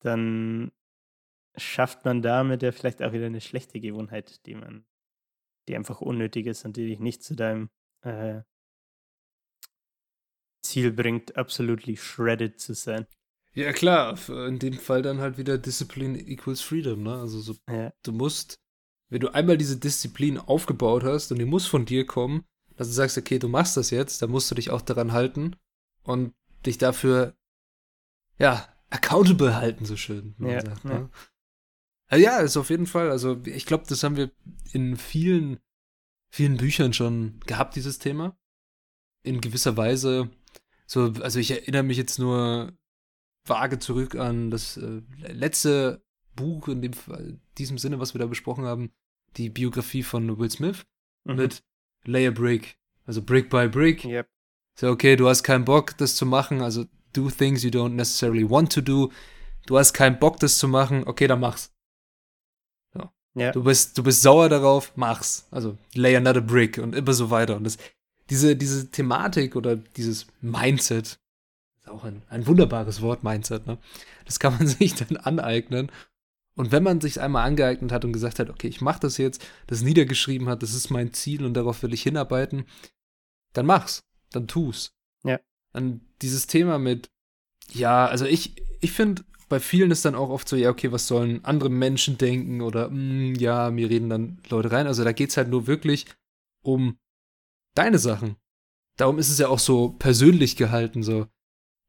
[0.00, 0.70] Dann
[1.56, 4.84] schafft man damit ja vielleicht auch wieder eine schlechte Gewohnheit, die man,
[5.68, 7.70] die einfach unnötig ist und die dich nicht zu deinem
[8.02, 8.40] äh,
[10.62, 13.06] Ziel bringt, absolutely shredded zu sein.
[13.54, 17.14] Ja, klar, in dem Fall dann halt wieder Discipline equals Freedom, ne?
[17.14, 17.92] Also so, ja.
[18.02, 18.60] du musst,
[19.08, 22.44] wenn du einmal diese Disziplin aufgebaut hast und die muss von dir kommen,
[22.76, 25.56] dass du sagst, okay, du machst das jetzt, dann musst du dich auch daran halten
[26.04, 26.34] und
[26.66, 27.34] dich dafür,
[28.38, 30.36] ja, accountable halten, so schön.
[30.38, 30.90] Ja, sagt, ja.
[30.90, 30.96] Ne?
[30.96, 31.10] Also
[32.16, 33.10] ja, ist auf jeden Fall.
[33.10, 34.30] Also ich glaube, das haben wir
[34.72, 35.58] in vielen,
[36.30, 38.36] vielen Büchern schon gehabt, dieses Thema.
[39.22, 40.30] In gewisser Weise.
[40.86, 42.72] So, also ich erinnere mich jetzt nur
[43.44, 46.02] vage zurück an das äh, letzte
[46.34, 46.92] Buch in dem
[47.58, 48.92] diesem Sinne, was wir da besprochen haben,
[49.36, 50.86] die Biografie von Will Smith
[51.24, 51.36] mhm.
[51.36, 51.62] mit
[52.04, 54.04] Layer Brick, also Brick by Brick.
[54.04, 54.28] Yep.
[54.78, 58.48] So, okay, du hast keinen Bock, das zu machen, also do things you don't necessarily
[58.48, 59.10] want to do.
[59.66, 61.74] Du hast keinen Bock, das zu machen, okay, dann mach's.
[63.38, 63.52] Ja.
[63.52, 65.46] Du, bist, du bist sauer darauf, mach's.
[65.50, 67.56] Also lay another brick und immer so weiter.
[67.56, 67.78] Und das,
[68.30, 71.18] diese, diese Thematik oder dieses Mindset,
[71.80, 73.78] ist auch ein, ein wunderbares Wort, Mindset, ne?
[74.24, 75.90] Das kann man sich dann aneignen.
[76.54, 79.46] Und wenn man sich einmal angeeignet hat und gesagt hat, okay, ich mach das jetzt,
[79.68, 82.64] das niedergeschrieben hat, das ist mein Ziel und darauf will ich hinarbeiten,
[83.52, 84.92] dann mach's dann tu's.
[85.24, 85.40] Ja.
[85.72, 87.10] Dann dieses Thema mit,
[87.72, 91.06] ja, also ich, ich finde bei vielen ist dann auch oft so, ja, okay, was
[91.06, 94.86] sollen andere Menschen denken oder mm, ja, mir reden dann Leute rein.
[94.86, 96.06] Also da geht es halt nur wirklich
[96.62, 96.98] um
[97.74, 98.36] deine Sachen.
[98.96, 101.26] Darum ist es ja auch so persönlich gehalten, so.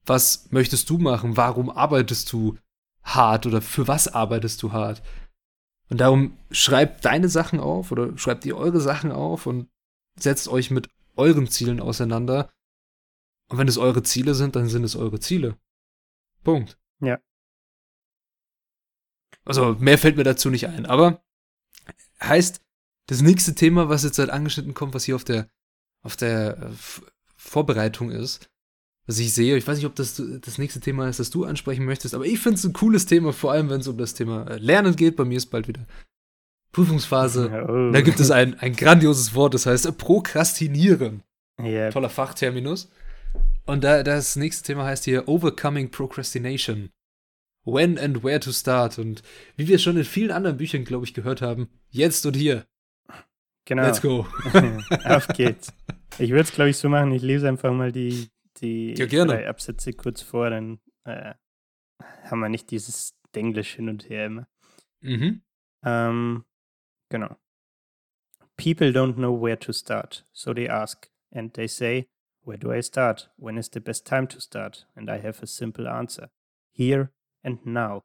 [0.06, 1.38] Was möchtest du machen?
[1.38, 2.58] Warum arbeitest du
[3.04, 5.04] hart oder für was arbeitest du hart?
[5.90, 9.68] Und darum schreibt deine Sachen auf oder schreibt ihr eure Sachen auf und
[10.16, 12.50] setzt euch mit euren Zielen auseinander.
[13.50, 15.58] Und wenn es eure Ziele sind, dann sind es eure Ziele.
[16.44, 16.78] Punkt.
[17.02, 17.20] Ja.
[19.50, 20.86] Also mehr fällt mir dazu nicht ein.
[20.86, 21.24] Aber
[22.22, 22.62] heißt,
[23.08, 25.50] das nächste Thema, was jetzt halt angeschnitten kommt, was hier auf der,
[26.04, 26.70] auf der äh,
[27.36, 28.52] Vorbereitung ist,
[29.08, 31.86] was ich sehe, ich weiß nicht, ob das das nächste Thema ist, das du ansprechen
[31.86, 34.46] möchtest, aber ich finde es ein cooles Thema, vor allem wenn es um das Thema
[34.46, 35.16] äh, Lernen geht.
[35.16, 35.88] Bei mir ist bald wieder
[36.72, 37.50] Prüfungsphase.
[37.68, 37.92] Oh.
[37.92, 41.24] Da gibt es ein, ein grandioses Wort, das heißt Prokrastinieren.
[41.60, 41.90] Yeah.
[41.90, 42.92] Toller Fachterminus.
[43.66, 46.92] Und da, das nächste Thema heißt hier Overcoming Procrastination.
[47.72, 49.00] When and where to start.
[49.00, 49.24] Und
[49.56, 52.66] wie wir schon in vielen anderen Büchern, glaube ich, gehört haben, jetzt und hier.
[53.66, 53.84] Genau.
[53.84, 54.26] Let's go.
[55.06, 55.74] Auf geht's.
[56.18, 57.12] Ich würde es, glaube ich, so machen.
[57.12, 61.34] Ich lese einfach mal die, die ja, drei Absätze kurz vor, dann äh,
[62.24, 64.48] haben wir nicht dieses Denglisch hin und her immer.
[65.02, 65.44] Mhm.
[65.84, 66.46] Ähm,
[67.10, 67.36] genau.
[68.58, 72.10] People don't know where to start, so they ask, and they say,
[72.44, 73.32] Where do I start?
[73.38, 74.88] When is the best time to start?
[74.96, 76.32] And I have a simple answer
[76.72, 77.12] here
[77.44, 78.02] and now.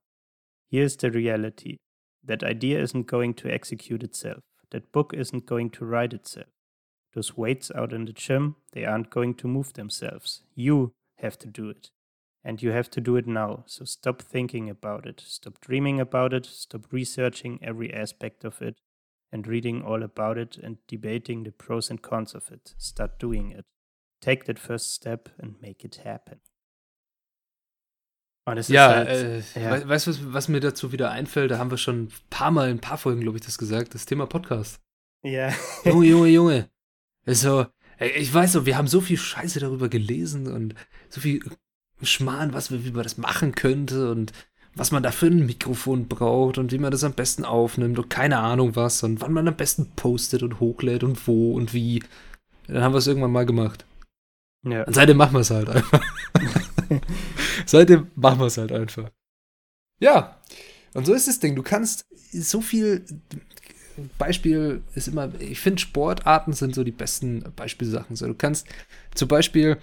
[0.71, 1.77] Here's the reality
[2.23, 6.49] that idea isn't going to execute itself, that book isn't going to write itself.
[7.15, 10.43] Those weights out in the gym, they aren't going to move themselves.
[10.55, 11.91] You have to do it.
[12.43, 13.65] And you have to do it now.
[13.67, 15.23] So stop thinking about it.
[15.25, 16.45] Stop dreaming about it.
[16.45, 18.77] Stop researching every aspect of it
[19.33, 22.75] and reading all about it and debating the pros and cons of it.
[22.77, 23.65] Start doing it.
[24.21, 26.41] Take that first step and make it happen.
[28.47, 29.89] Ja, halt, äh, ja.
[29.89, 31.51] weißt du, was, was, mir dazu wieder einfällt?
[31.51, 33.95] Da haben wir schon ein paar Mal, ein paar Folgen, glaube ich, das gesagt.
[33.95, 34.81] Das Thema Podcast.
[35.23, 35.53] Ja.
[35.85, 36.69] Junge, Junge, Junge.
[37.27, 37.67] Also,
[37.99, 40.75] ich weiß so, wir haben so viel Scheiße darüber gelesen und
[41.09, 41.43] so viel
[42.03, 44.33] Schmarrn, was wir, wie man das machen könnte und
[44.77, 48.11] was man da für ein Mikrofon braucht und wie man das am besten aufnimmt und
[48.11, 52.03] keine Ahnung was und wann man am besten postet und hochlädt und wo und wie.
[52.67, 53.87] Dann haben wir es irgendwann mal gemacht.
[54.65, 54.83] Ja.
[54.85, 56.03] Und seitdem machen wir es halt einfach.
[57.67, 59.11] seitdem machen wir es halt einfach.
[60.01, 60.41] Ja.
[60.95, 61.57] Und so ist das Ding.
[61.57, 63.05] Du kannst so viel.
[64.19, 68.17] Beispiel ist immer, ich finde, Sportarten sind so die besten Beispielsachen.
[68.17, 68.67] So, du kannst
[69.15, 69.79] zum Beispiel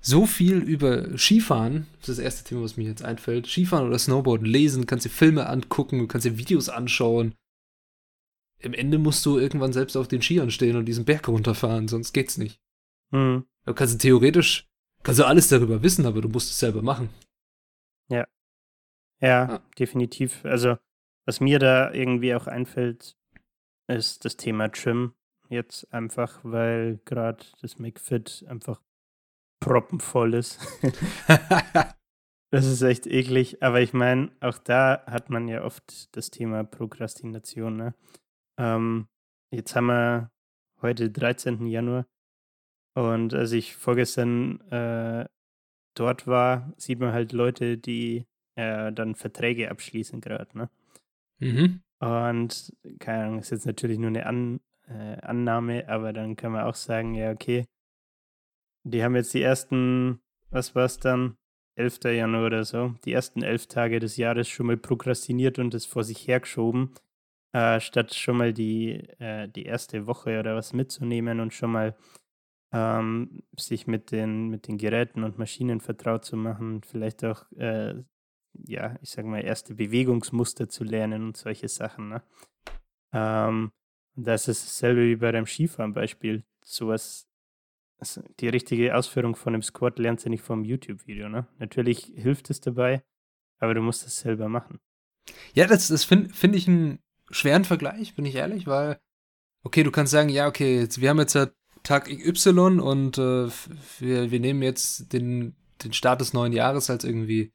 [0.00, 3.98] so viel über Skifahren, das ist das erste Thema, was mir jetzt einfällt, Skifahren oder
[3.98, 7.34] Snowboarden lesen, kannst dir Filme angucken, du kannst dir Videos anschauen.
[8.60, 12.12] Im Ende musst du irgendwann selbst auf den Skiern stehen und diesen Berg runterfahren, sonst
[12.12, 12.60] geht's nicht.
[13.10, 13.44] Mhm.
[13.64, 14.67] Du kannst theoretisch,
[15.02, 17.08] kannst du alles darüber wissen, aber du musst es selber machen.
[18.10, 18.26] Ja.
[19.20, 19.60] Ja, ah.
[19.78, 20.44] definitiv.
[20.44, 20.76] Also,
[21.26, 23.16] was mir da irgendwie auch einfällt,
[23.88, 25.14] ist das Thema Trim
[25.48, 28.80] jetzt einfach, weil gerade das McFit einfach
[29.60, 30.60] proppenvoll ist.
[32.50, 33.62] das ist echt eklig.
[33.62, 37.76] Aber ich meine, auch da hat man ja oft das Thema Prokrastination.
[37.76, 37.94] Ne?
[38.58, 39.08] Ähm,
[39.50, 40.30] jetzt haben wir
[40.80, 41.66] heute 13.
[41.66, 42.06] Januar
[42.98, 45.26] und als ich vorgestern äh,
[45.94, 50.70] dort war, sieht man halt Leute, die äh, dann Verträge abschließen gerade, ne?
[51.38, 51.82] Mhm.
[52.00, 56.64] Und keine Ahnung, ist jetzt natürlich nur eine An äh, Annahme, aber dann kann man
[56.64, 57.66] auch sagen, ja, okay,
[58.82, 61.36] die haben jetzt die ersten, was war es dann,
[61.76, 62.00] 11.
[62.04, 66.02] Januar oder so, die ersten elf Tage des Jahres schon mal prokrastiniert und es vor
[66.02, 66.94] sich hergeschoben,
[67.52, 71.96] äh, statt schon mal die, äh, die erste Woche oder was mitzunehmen und schon mal
[72.72, 77.94] ähm, sich mit den, mit den Geräten und Maschinen vertraut zu machen, vielleicht auch, äh,
[78.66, 82.08] ja, ich sage mal, erste Bewegungsmuster zu lernen und solche Sachen.
[82.08, 82.22] Ne?
[83.12, 83.72] Ähm,
[84.16, 86.44] das ist dasselbe wie bei dem Skifahren-Beispiel.
[86.62, 87.28] Sowas,
[88.40, 91.28] die richtige Ausführung von einem Squat lernst du nicht vom YouTube-Video.
[91.28, 91.46] Ne?
[91.58, 93.02] Natürlich hilft es dabei,
[93.58, 94.80] aber du musst es selber machen.
[95.54, 96.98] Ja, das, das finde find ich einen
[97.30, 98.98] schweren Vergleich, bin ich ehrlich, weil,
[99.62, 101.54] okay, du kannst sagen, ja, okay, jetzt, wir haben jetzt halt
[101.88, 103.48] Tag Y und äh,
[103.98, 107.54] wir, wir nehmen jetzt den, den Start des neuen Jahres als irgendwie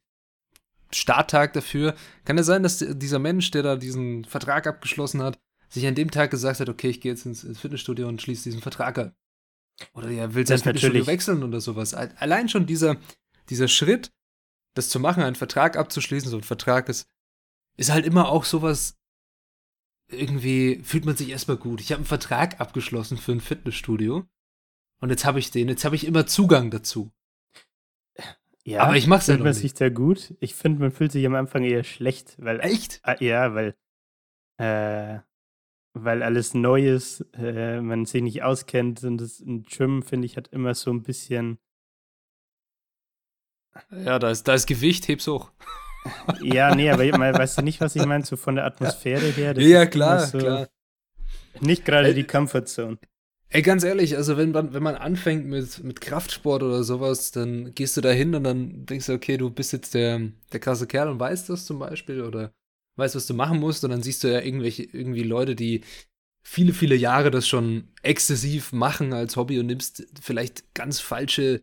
[0.90, 1.94] Starttag dafür.
[2.24, 6.10] Kann es sein, dass dieser Mensch, der da diesen Vertrag abgeschlossen hat, sich an dem
[6.10, 9.14] Tag gesagt hat, okay, ich gehe jetzt ins, ins Fitnessstudio und schließe diesen Vertrag ab?
[9.92, 11.94] Oder er will sein Fitnessstudio wechseln oder sowas.
[11.94, 12.96] Allein schon dieser,
[13.50, 14.10] dieser Schritt,
[14.74, 17.06] das zu machen, einen Vertrag abzuschließen, so ein Vertrag ist,
[17.76, 18.96] ist halt immer auch sowas,
[20.08, 21.80] irgendwie fühlt man sich erstmal gut.
[21.80, 24.24] Ich habe einen Vertrag abgeschlossen für ein Fitnessstudio
[25.00, 27.12] und jetzt habe ich den, jetzt habe ich immer Zugang dazu.
[28.64, 29.60] Ja, Aber ich mach's ja fühlt noch man nicht.
[29.60, 30.34] sich da gut?
[30.40, 33.02] Ich finde, man fühlt sich am Anfang eher schlecht, weil Echt?
[33.02, 33.76] Ah, ja, weil
[34.58, 35.20] äh,
[35.94, 40.36] weil alles neu ist, äh, man sich nicht auskennt und das ein Gym finde ich
[40.36, 41.58] hat immer so ein bisschen
[43.90, 45.50] Ja, da ist, da ist Gewicht, heb's hoch.
[46.42, 49.54] Ja, nee, aber weißt du nicht, was ich meine, so von der Atmosphäre her.
[49.54, 50.68] das ja, klar, so klar.
[51.60, 52.98] Nicht gerade die Comfortzone.
[53.48, 57.72] Ey, ganz ehrlich, also wenn man, wenn man anfängt mit, mit Kraftsport oder sowas, dann
[57.74, 60.20] gehst du da hin und dann denkst du, okay, du bist jetzt der,
[60.52, 62.52] der krasse Kerl und weißt das zum Beispiel oder
[62.96, 65.82] weißt, was du machen musst und dann siehst du ja irgendwelche, irgendwie Leute, die
[66.42, 71.62] viele, viele Jahre das schon exzessiv machen als Hobby und nimmst vielleicht ganz falsche,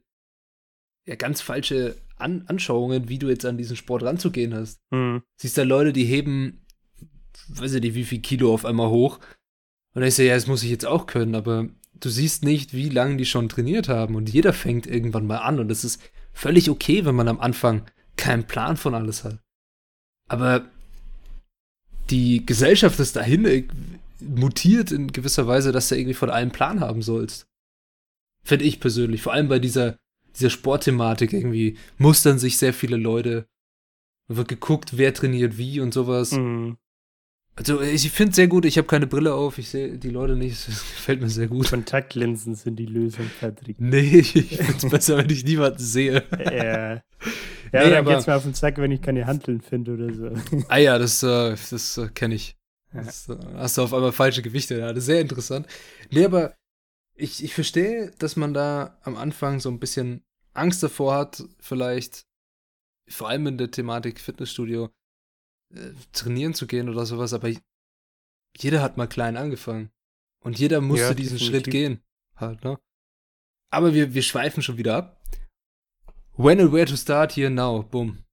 [1.06, 4.80] ja, ganz falsche An Anschauungen, wie du jetzt an diesen Sport ranzugehen hast.
[4.92, 5.22] Hm.
[5.38, 6.66] Siehst da Leute, die heben,
[7.50, 9.20] weiß ich nicht, wie viel Kilo auf einmal hoch.
[9.94, 11.68] Und ich sehe, ja, das muss ich jetzt auch können, aber
[12.00, 14.16] du siehst nicht, wie lange die schon trainiert haben.
[14.16, 15.60] Und jeder fängt irgendwann mal an.
[15.60, 16.02] Und es ist
[16.34, 19.40] völlig okay, wenn man am Anfang keinen Plan von alles hat.
[20.28, 20.66] Aber
[22.10, 23.68] die Gesellschaft ist dahin äh,
[24.20, 27.48] mutiert in gewisser Weise, dass du irgendwie von allem Plan haben sollst.
[28.44, 29.22] Finde ich persönlich.
[29.22, 29.98] Vor allem bei dieser,
[30.38, 33.48] dieser Sportthematik irgendwie mustern sich sehr viele Leute.
[34.28, 36.32] Da wird geguckt, wer trainiert wie und sowas.
[36.32, 36.78] Hm.
[37.56, 40.36] Also ich finde es sehr gut, ich habe keine Brille auf, ich sehe die Leute
[40.38, 40.66] nicht, es
[40.96, 41.70] gefällt mir sehr gut.
[41.70, 43.76] Kontaktlinsen sind die Lösung, Patrick.
[43.80, 46.24] Nee, ich finde es besser, wenn ich niemanden sehe.
[46.40, 47.02] ja, ja
[47.74, 50.32] Nee, dann aber- geht's mir auf den Sack, wenn ich keine Hanteln finde oder so.
[50.70, 52.56] Ah ja, das, äh, das äh, kenne ich.
[52.94, 53.04] Ja.
[53.04, 55.68] Das, äh, hast du auf einmal falsche Gewichte, ja, das ist sehr interessant.
[56.10, 56.56] Nee, aber
[57.22, 62.26] ich, ich verstehe, dass man da am Anfang so ein bisschen Angst davor hat, vielleicht,
[63.08, 64.90] vor allem in der Thematik Fitnessstudio,
[65.74, 67.52] äh, trainieren zu gehen oder sowas, aber
[68.58, 69.92] jeder hat mal klein angefangen.
[70.44, 71.40] Und jeder musste Ja, diesen.
[71.40, 72.02] Schritt gehen.
[72.36, 72.80] Halt, ne?
[73.70, 75.22] Aber wir, wir schweifen schon wieder ab.
[76.36, 77.84] When and where to start here now.
[77.84, 78.24] Bumm.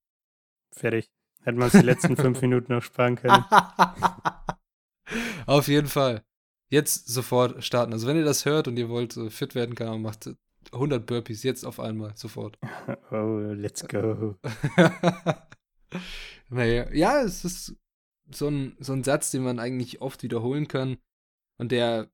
[0.73, 1.11] Fertig.
[1.43, 3.45] Hätten wir uns die letzten fünf Minuten noch sparen können.
[5.47, 6.25] Auf jeden Fall.
[6.69, 7.93] Jetzt sofort starten.
[7.93, 10.31] Also wenn ihr das hört und ihr wollt äh, fit werden, kann man macht
[10.73, 12.59] 100 Burpees jetzt auf einmal, sofort.
[13.11, 14.37] Oh, let's go.
[16.51, 17.75] naja, ja, es ist
[18.31, 20.99] so ein, so ein Satz, den man eigentlich oft wiederholen kann
[21.57, 22.11] und der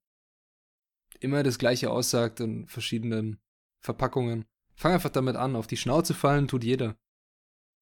[1.21, 3.41] immer das Gleiche aussagt in verschiedenen
[3.81, 4.45] Verpackungen.
[4.77, 5.57] Fang einfach damit an.
[5.57, 6.97] Auf die Schnauze fallen tut jeder.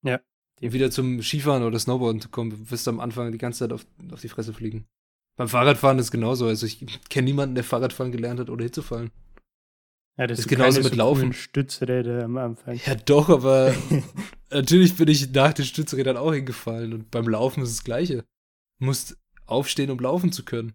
[0.02, 0.20] Ja.
[0.60, 3.84] Wieder zum Skifahren oder Snowboarden zu kommen, du wirst am Anfang die ganze Zeit auf,
[4.12, 4.86] auf die Fresse fliegen.
[5.36, 6.46] Beim Fahrradfahren ist es genauso.
[6.46, 9.10] Also ich kenne niemanden, der Fahrradfahren gelernt hat, ohne hinzufallen.
[10.18, 11.32] Ja, das Ist genauso mit so Laufen.
[11.32, 12.78] Stützräder am Anfang.
[12.84, 13.74] Ja, doch, aber
[14.50, 18.24] natürlich bin ich nach den Stützrädern auch hingefallen und beim Laufen ist es das Gleiche.
[18.78, 19.16] Du musst
[19.46, 20.74] aufstehen, um laufen zu können.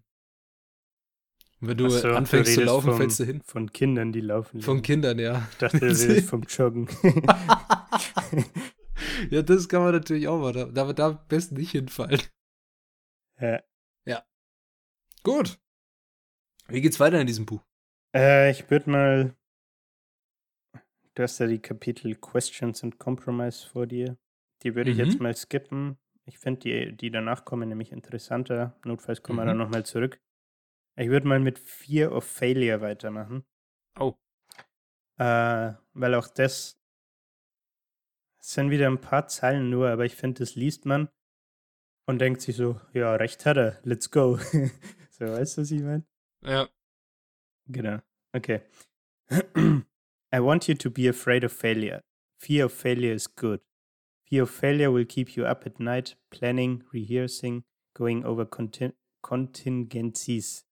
[1.60, 3.42] Und wenn du so, anfängst zu redest laufen, vom- fällst du hin.
[3.44, 4.60] Von Kindern, die laufen.
[4.60, 4.82] Von.
[4.82, 5.46] Kindern, ja.
[5.52, 6.88] Ich dachte, du redest vom Joggen.
[9.30, 10.52] ja, das kann man natürlich auch mal.
[10.52, 12.20] Da, da, da am besten nicht hinfallen.
[13.40, 13.60] ja.
[15.28, 15.60] Gut.
[16.68, 17.62] Wie geht's weiter in diesem Buch?
[18.16, 19.36] Äh, ich würde mal.
[21.14, 24.16] Du hast ja die Kapitel Questions and Compromise vor dir.
[24.62, 25.04] Die würde ich Mhm.
[25.04, 25.98] jetzt mal skippen.
[26.24, 28.78] Ich finde die, die danach kommen nämlich interessanter.
[28.84, 29.64] Notfalls kommen wir dann Mhm.
[29.64, 30.18] nochmal zurück.
[30.96, 33.44] Ich würde mal mit Fear of Failure weitermachen.
[34.00, 34.14] Oh.
[35.18, 36.80] Äh, weil auch das
[38.40, 41.10] es sind wieder ein paar Zeilen nur, aber ich finde, das liest man
[42.06, 44.38] und denkt sich so, ja, recht hat er, let's go.
[45.18, 46.04] so, weißt du, was ich meine?
[46.44, 46.68] Ja.
[47.68, 47.98] Genau.
[48.32, 48.60] Okay.
[50.32, 52.02] I want you to be afraid of failure.
[52.38, 53.60] Fear of failure is good.
[54.26, 60.64] Fear of failure will keep you up at night, planning, rehearsing, going over contin- contingencies.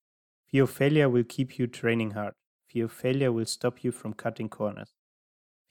[0.47, 2.35] Fear of failure will keep you training hard.
[2.69, 4.93] Fear of failure will stop you from cutting corners.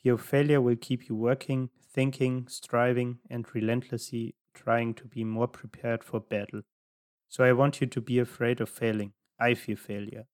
[0.02, 5.48] Fear of failure will keep you working, thinking, striving, and relentlessly trying to be more
[5.48, 6.62] prepared for battle.
[7.30, 9.14] So I want you to be afraid of failing.
[9.40, 10.26] I fear failure.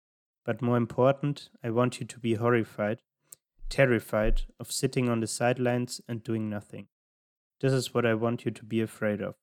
[0.46, 3.02] But more important, I want you to be horrified,
[3.70, 6.88] terrified of sitting on the sidelines and doing nothing.
[7.60, 9.36] This is what I want you to be afraid of.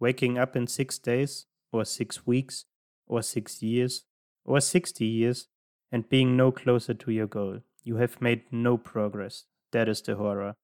[0.00, 2.64] Waking up in six days, or six weeks,
[3.06, 4.04] or six years,
[4.44, 5.48] or 60 years,
[5.92, 7.60] and being no closer to your goal.
[7.82, 9.44] You have made no progress.
[9.72, 10.56] That is the horror.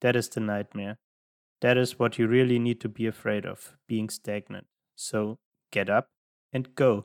[0.00, 0.98] That is the nightmare.
[1.60, 4.66] That is what you really need to be afraid of being stagnant.
[4.94, 5.38] So
[5.70, 6.10] get up
[6.52, 7.04] and go.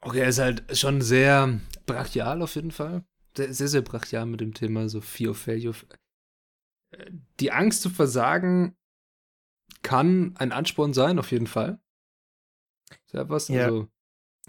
[0.00, 3.04] Okay, er ist halt schon sehr brachial auf jeden Fall.
[3.36, 5.74] Sehr, sehr, sehr brachial mit dem Thema so Fear of Failure.
[6.92, 7.10] Äh,
[7.40, 8.76] Die Angst zu versagen
[9.82, 11.80] kann ein Ansporn sein, auf jeden Fall.
[13.06, 13.48] Sehr was.
[13.48, 13.64] Ja.
[13.64, 13.88] Also,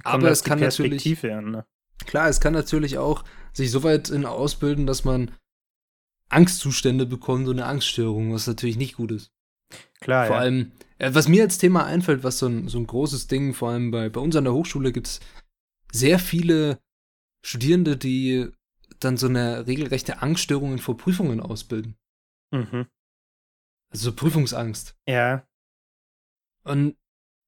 [0.04, 1.68] aber es kann natürlich, an, ne?
[2.06, 3.24] klar, es kann natürlich auch
[3.54, 5.32] sich so weit in ausbilden, dass man
[6.30, 9.32] Angstzustände bekommt und eine Angststörung, was natürlich nicht gut ist.
[10.00, 10.42] Klar, Vor ja.
[10.42, 13.70] allem, äh, was mir als Thema einfällt, was so ein, so ein großes Ding, vor
[13.70, 15.20] allem bei, bei uns an der Hochschule gibt es
[15.92, 16.80] sehr viele
[17.46, 18.50] Studierende, die
[19.00, 21.96] dann so eine regelrechte Angststörung vor Prüfungen ausbilden.
[22.52, 22.88] Mhm.
[23.90, 24.96] Also so Prüfungsangst.
[25.08, 25.46] Ja,
[26.64, 26.96] Und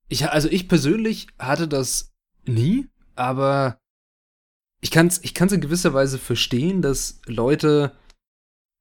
[0.08, 2.14] ich, also ich persönlich hatte das
[2.46, 3.80] nie, aber
[4.82, 7.96] ich kann es ich kann's in gewisser Weise verstehen, dass Leute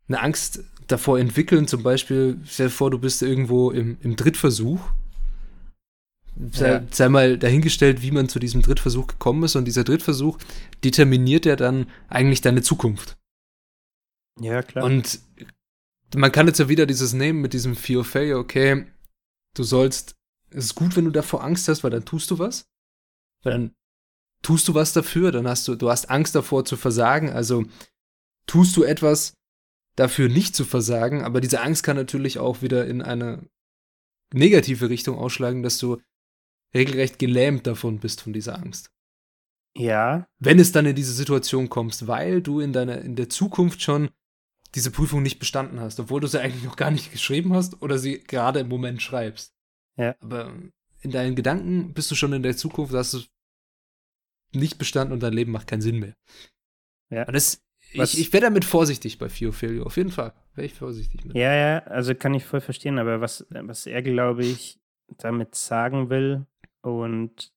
[0.07, 1.67] eine Angst davor entwickeln.
[1.69, 4.81] Zum Beispiel, stell dir vor, du bist irgendwo im, im Drittversuch.
[6.53, 6.83] Sei, Ja.
[6.91, 9.57] sei mal dahingestellt, wie man zu diesem Drittversuch gekommen ist.
[9.57, 10.39] Und dieser Drittversuch
[10.85, 13.17] determiniert ja dann eigentlich deine Zukunft.
[14.41, 14.85] ja, klar.
[14.85, 15.21] Und
[16.15, 18.87] man kann jetzt ja wieder dieses nehmen mit diesem Fear of Failure, okay,
[19.55, 20.15] du sollst,
[20.51, 22.67] es ist gut, wenn du davor Angst hast, weil dann tust du was.
[23.43, 23.75] Weil dann
[24.43, 27.65] tust du was dafür, dann hast du, du hast Angst davor zu versagen, also
[28.47, 29.35] tust du etwas
[29.99, 33.49] dafür nicht zu versagen, aber diese Angst kann natürlich auch wieder in eine
[34.33, 36.01] negative Richtung ausschlagen, dass du
[36.75, 38.91] regelrecht gelähmt davon bist von dieser Angst
[39.79, 43.81] ja, wenn es dann in diese Situation kommst, weil du in deiner in der Zukunft
[43.81, 44.11] schon
[44.75, 47.99] diese Prüfung nicht bestanden hast, obwohl du sie eigentlich noch gar nicht geschrieben hast oder
[47.99, 49.55] sie gerade im Moment schreibst.
[49.97, 50.17] Ja.
[50.21, 50.53] Aber
[51.01, 53.21] in deinen Gedanken bist du schon in der Zukunft, hast du
[54.53, 56.15] nicht bestanden und dein Leben macht keinen Sinn mehr.
[57.11, 57.27] Ja.
[57.27, 57.63] Und das,
[57.95, 60.33] Was- ich, ich wäre damit vorsichtig bei Fear of Failure, auf jeden Fall.
[60.55, 61.37] Wäre ich vorsichtig mit.
[61.37, 64.79] ja, ja, also kann ich voll verstehen, aber was, was er, glaube ich,
[65.17, 66.47] damit sagen will
[66.83, 67.53] und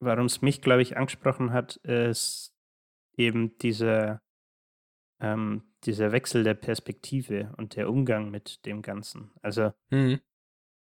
[0.00, 2.54] warum es mich, glaube ich, angesprochen hat, ist
[3.16, 4.22] eben dieser,
[5.20, 9.30] ähm, dieser Wechsel der Perspektive und der Umgang mit dem Ganzen.
[9.42, 10.20] Also Mhm.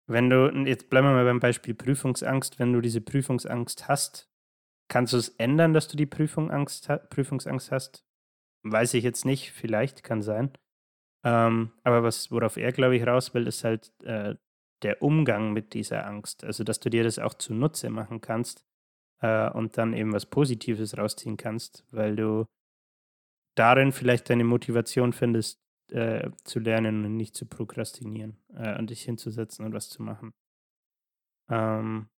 [0.09, 4.29] Wenn du, jetzt bleiben wir mal beim Beispiel Prüfungsangst, wenn du diese Prüfungsangst hast,
[4.87, 8.05] kannst du es ändern, dass du die Prüfungsangst, ha Prüfungsangst hast?
[8.63, 10.51] Weiß ich jetzt nicht, vielleicht kann sein.
[11.23, 14.35] Ähm, aber was, worauf er, glaube ich, raus will, ist halt äh,
[14.83, 16.43] der Umgang mit dieser Angst.
[16.43, 18.65] Also, dass du dir das auch zunutze machen kannst
[19.21, 22.45] äh, und dann eben was Positives rausziehen kannst, weil du
[23.55, 25.59] darin vielleicht deine Motivation findest,
[25.91, 30.33] äh, zu lernen und nicht zu prokrastinieren äh, und dich hinzusetzen und was zu machen.
[31.49, 32.09] Ähm,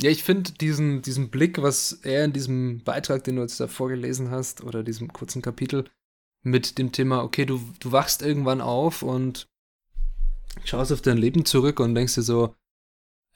[0.00, 3.68] Ja, ich finde diesen, diesen Blick, was er in diesem Beitrag, den du jetzt da
[3.68, 5.84] vorgelesen hast, oder diesem kurzen Kapitel,
[6.42, 9.48] mit dem Thema, okay, du, du wachst irgendwann auf und
[10.64, 12.54] schaust auf dein Leben zurück und denkst dir so,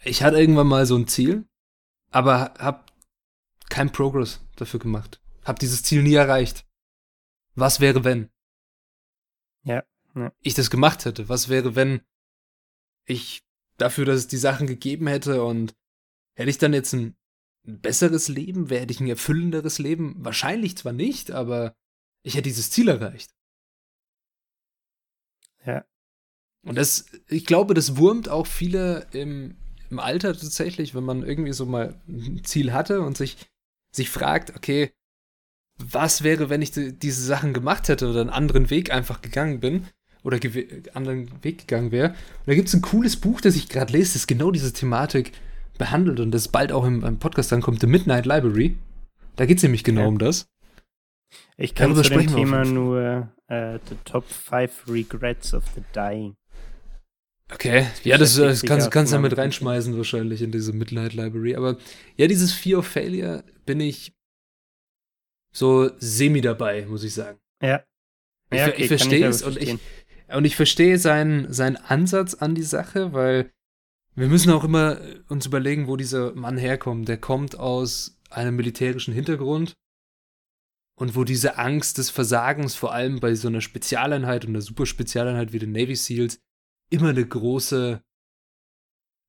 [0.03, 1.47] ich hatte irgendwann mal so ein Ziel,
[2.11, 2.93] aber hab
[3.69, 5.21] keinen Progress dafür gemacht.
[5.45, 6.67] Hab dieses Ziel nie erreicht.
[7.55, 8.29] Was wäre, wenn?
[9.63, 9.85] Ja,
[10.15, 10.33] ja.
[10.41, 11.29] Ich das gemacht hätte.
[11.29, 12.01] Was wäre, wenn
[13.05, 13.45] ich
[13.79, 15.75] dafür, dass es die Sachen gegeben hätte und
[16.37, 17.17] hätte ich dann jetzt ein
[17.65, 18.71] besseres Leben?
[18.71, 20.15] Wäre ich ein erfüllenderes Leben?
[20.19, 21.75] Wahrscheinlich zwar nicht, aber
[22.23, 23.35] ich hätte dieses Ziel erreicht.
[25.65, 25.85] Ja.
[26.65, 29.57] Und das, ich glaube, das wurmt auch viele im,
[29.91, 33.37] im Alter tatsächlich, wenn man irgendwie so mal ein Ziel hatte und sich,
[33.91, 34.93] sich fragt, okay,
[35.79, 39.61] was wäre, wenn ich die, diese Sachen gemacht hätte oder einen anderen Weg einfach gegangen
[39.61, 39.87] bin
[40.23, 42.11] oder gew- anderen Weg gegangen wäre.
[42.11, 45.33] Und da gibt es ein cooles Buch, das ich gerade lese, das genau diese Thematik
[45.79, 48.77] behandelt und das bald auch im, im Podcast dann kommt, The Midnight Library.
[49.37, 50.07] Da geht es nämlich genau Ja.
[50.07, 50.49] um das.
[51.57, 56.37] Ich kann Darüber zu dem Thema nur äh, The Top 5 Regrets of the Dying.
[57.53, 61.55] Okay, ja, das, beschäftigt das kannst, kannst du damit reinschmeißen wahrscheinlich in diese Midnight Library.
[61.55, 61.77] Aber
[62.17, 64.13] ja, dieses Fear of Failure bin ich
[65.53, 67.39] so semi dabei, muss ich sagen.
[67.63, 67.85] Ja.
[68.51, 69.77] Ich, ja, okay, ich kann verstehe es und ich,
[70.29, 73.51] und ich verstehe seinen, seinen Ansatz an die Sache, weil
[74.17, 74.99] wir müssen auch immer
[75.29, 77.09] uns überlegen, wo dieser Mann herkommt.
[77.09, 79.75] Der kommt aus einem militärischen Hintergrund
[80.99, 85.53] und wo diese Angst des Versagens, vor allem bei so einer Spezialeinheit und einer Superspezialeinheit
[85.53, 86.41] wie den Navy SEALs,
[86.91, 88.03] immer eine große,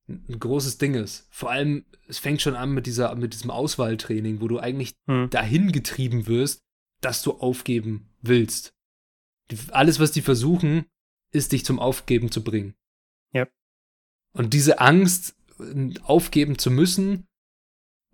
[0.08, 1.28] ein großes Ding ist.
[1.30, 5.28] Vor allem, es fängt schon an mit dieser, mit diesem Auswahltraining, wo du eigentlich Hm.
[5.28, 6.60] dahin getrieben wirst,
[7.02, 8.72] dass du aufgeben willst.
[9.50, 10.86] Die, alles, was die versuchen,
[11.32, 12.74] ist dich zum Aufgeben zu bringen.
[14.38, 14.44] Ja.
[14.44, 15.34] Und diese Angst,
[16.04, 17.26] aufgeben zu müssen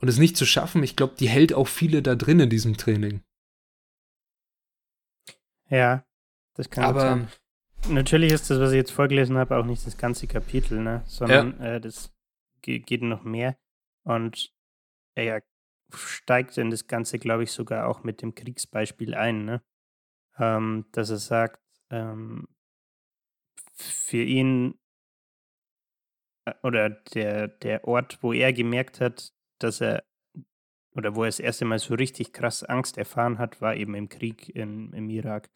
[0.00, 2.76] und es nicht zu schaffen, ich glaube, die hält auch viele da drin in diesem
[2.76, 3.22] Training.
[5.68, 6.04] Ja,
[6.54, 7.28] das kann Aber sein.
[7.88, 11.02] Natürlich ist das, was ich jetzt vorgelesen habe, auch nicht das ganze Kapitel, ne?
[11.06, 12.14] sondern äh, das
[12.62, 13.58] ge geht noch mehr.
[14.04, 14.54] Und
[15.14, 15.42] er
[15.92, 19.62] steigt in das Ganze, glaube ich, sogar auch mit dem Kriegsbeispiel ein, ne?
[20.38, 21.60] ähm, dass er sagt,
[21.90, 22.48] ähm,
[23.74, 24.78] für ihn
[26.62, 30.04] oder der, der Ort, wo er gemerkt hat, dass er
[30.96, 34.08] oder wo er das erste Mal so richtig krass Angst erfahren hat, war eben im
[34.08, 35.50] Krieg in, im Irak.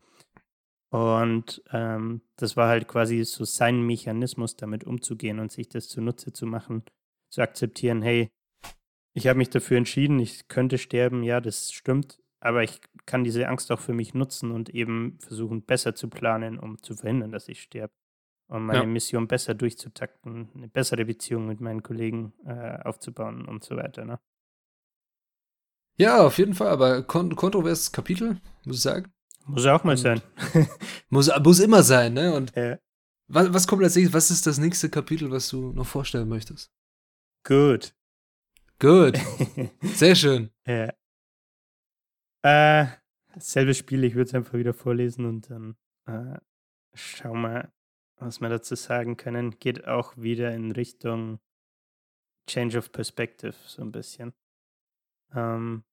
[0.90, 6.32] Und ähm, das war halt quasi so sein Mechanismus, damit umzugehen und sich das zunutze
[6.32, 6.82] zu machen,
[7.30, 8.30] zu akzeptieren, hey,
[9.14, 13.48] ich habe mich dafür entschieden, ich könnte sterben, ja, das stimmt, aber ich kann diese
[13.48, 17.48] Angst auch für mich nutzen und eben versuchen, besser zu planen, um zu verhindern, dass
[17.48, 17.92] ich sterbe.
[18.48, 18.86] Um meine ja.
[18.86, 24.06] Mission besser durchzutakten, eine bessere Beziehung mit meinen Kollegen äh, aufzubauen und so weiter.
[24.06, 24.18] Ne?
[25.98, 29.12] Ja, auf jeden Fall, aber kont kontroverses Kapitel, muss ich sagen.
[29.46, 30.22] Muss auch mal und sein.
[31.10, 32.34] muss, muss immer sein, ne?
[32.34, 32.78] Und ja.
[33.26, 34.14] was, was kommt als nächstes?
[34.14, 36.70] Was ist das nächste Kapitel, was du noch vorstellen möchtest?
[37.44, 37.94] Gut.
[38.78, 39.18] Gut.
[39.82, 40.50] Sehr schön.
[40.66, 40.92] Ja.
[42.42, 42.86] Äh,
[43.36, 45.76] selbe Spiel, ich würde es einfach wieder vorlesen und dann
[46.06, 46.38] äh,
[46.94, 47.72] schauen wir,
[48.20, 49.58] was wir dazu sagen können.
[49.58, 51.40] Geht auch wieder in Richtung
[52.48, 54.32] Change of Perspective, so ein bisschen.
[55.34, 55.84] Um, ähm,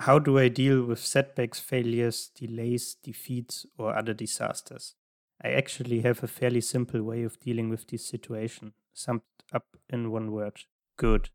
[0.00, 4.96] how do I deal with setbacks, failures, delays, defeats, or other disasters?
[5.42, 9.22] I actually have a fairly simple way of dealing with this situation, summed
[9.52, 10.66] up in one word
[10.96, 11.30] good.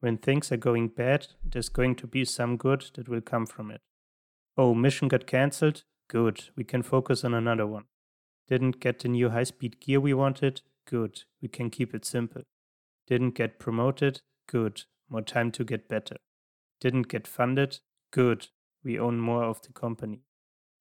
[0.00, 3.70] When things are going bad, there's going to be some good that will come from
[3.70, 3.80] it.
[4.56, 5.84] Oh, mission got cancelled?
[6.08, 7.84] Good, we can focus on another one.
[8.48, 10.62] Didn't get the new high speed gear we wanted?
[10.86, 12.42] Good, we can keep it simple.
[13.06, 14.20] Didn't get promoted?
[14.46, 16.16] Good, more time to get better.
[16.80, 17.80] Didn't get funded?
[18.10, 18.48] Good,
[18.82, 20.20] we own more of the company.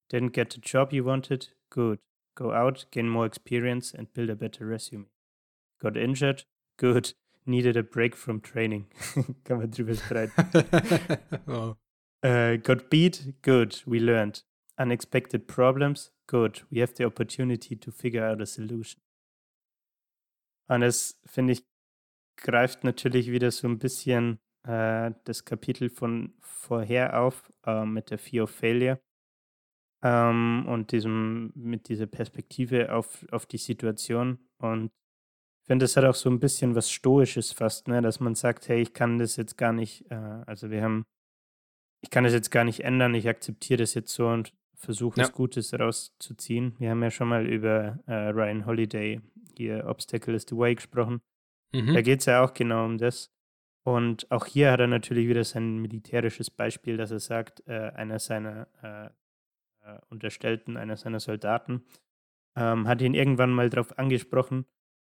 [0.09, 1.49] Didn't get the job you wanted?
[1.69, 1.99] Good,
[2.36, 5.07] go out, gain more experience, and build a better resume.
[5.82, 6.43] Got injured?
[6.78, 7.13] Good,
[7.45, 8.88] needed a break from training.
[9.45, 11.19] Kann man drüber streiten.
[11.47, 11.78] wow.
[12.21, 13.34] Uh, got beat?
[13.41, 14.43] Good, we learned.
[14.78, 16.11] Unexpected problems?
[16.28, 19.01] Good, we have the opportunity to figure out a solution.
[20.67, 21.65] Und das, finde ich,
[22.38, 28.17] greift natürlich wieder so ein bisschen äh, das Kapitel von vorher auf äh, mit der
[28.17, 28.99] Fear of Failure
[30.03, 34.39] ähm, und diesem, mit dieser Perspektive auf, auf die Situation.
[34.57, 34.91] Und
[35.61, 38.01] ich finde, das hat auch so ein bisschen was Stoisches fast, ne?
[38.01, 41.05] dass man sagt, hey, ich kann das jetzt gar nicht, äh, also wir haben,
[42.01, 44.53] ich kann das jetzt gar nicht ändern, ich akzeptiere das jetzt so und
[44.84, 45.24] versuche ja.
[45.24, 46.76] was Gutes rauszuziehen.
[46.80, 49.22] Wir haben ja schon mal über äh, Ryan Holiday
[49.58, 51.22] hier Obstacle is the Way gesprochen.
[51.74, 51.94] Mhm.
[51.94, 53.32] Da geht es ja auch genau um das.
[53.86, 58.20] Und auch hier hat er natürlich wieder sein militärisches Beispiel, dass er sagt, äh, einer
[58.20, 59.06] seiner äh,
[59.86, 61.84] äh, Unterstellten, einer seiner Soldaten,
[62.56, 64.66] ähm, hat ihn irgendwann mal darauf angesprochen,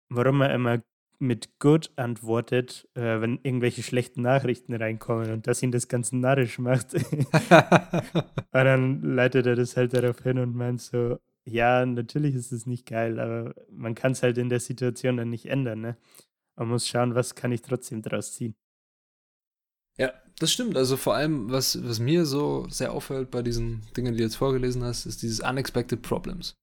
[0.09, 0.83] warum er immer
[1.19, 6.59] mit Good antwortet, äh, wenn irgendwelche schlechten Nachrichten reinkommen und dass ihn das ganz narrisch
[6.59, 6.95] macht.
[6.95, 7.05] und
[8.53, 12.87] dann leitet er das halt darauf hin und meint so, ja, natürlich ist es nicht
[12.87, 15.97] geil, aber man kann es halt in der Situation dann nicht ändern, ne?
[16.57, 18.57] Man muss schauen, was kann ich trotzdem daraus ziehen.
[19.99, 20.77] Ja, das stimmt.
[20.77, 24.37] Also vor allem, was, was mir so sehr auffällt bei diesen Dingen, die du jetzt
[24.37, 26.57] vorgelesen hast, ist dieses Unexpected Problems.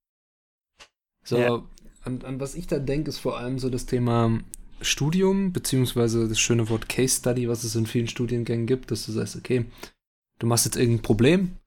[1.24, 1.64] So, ja.
[2.04, 4.40] An, an was ich da denke, ist vor allem so das Thema
[4.82, 9.12] Studium, beziehungsweise das schöne Wort Case Study, was es in vielen Studiengängen gibt, dass du
[9.12, 9.66] sagst, okay,
[10.40, 11.58] du machst jetzt irgendein Problem,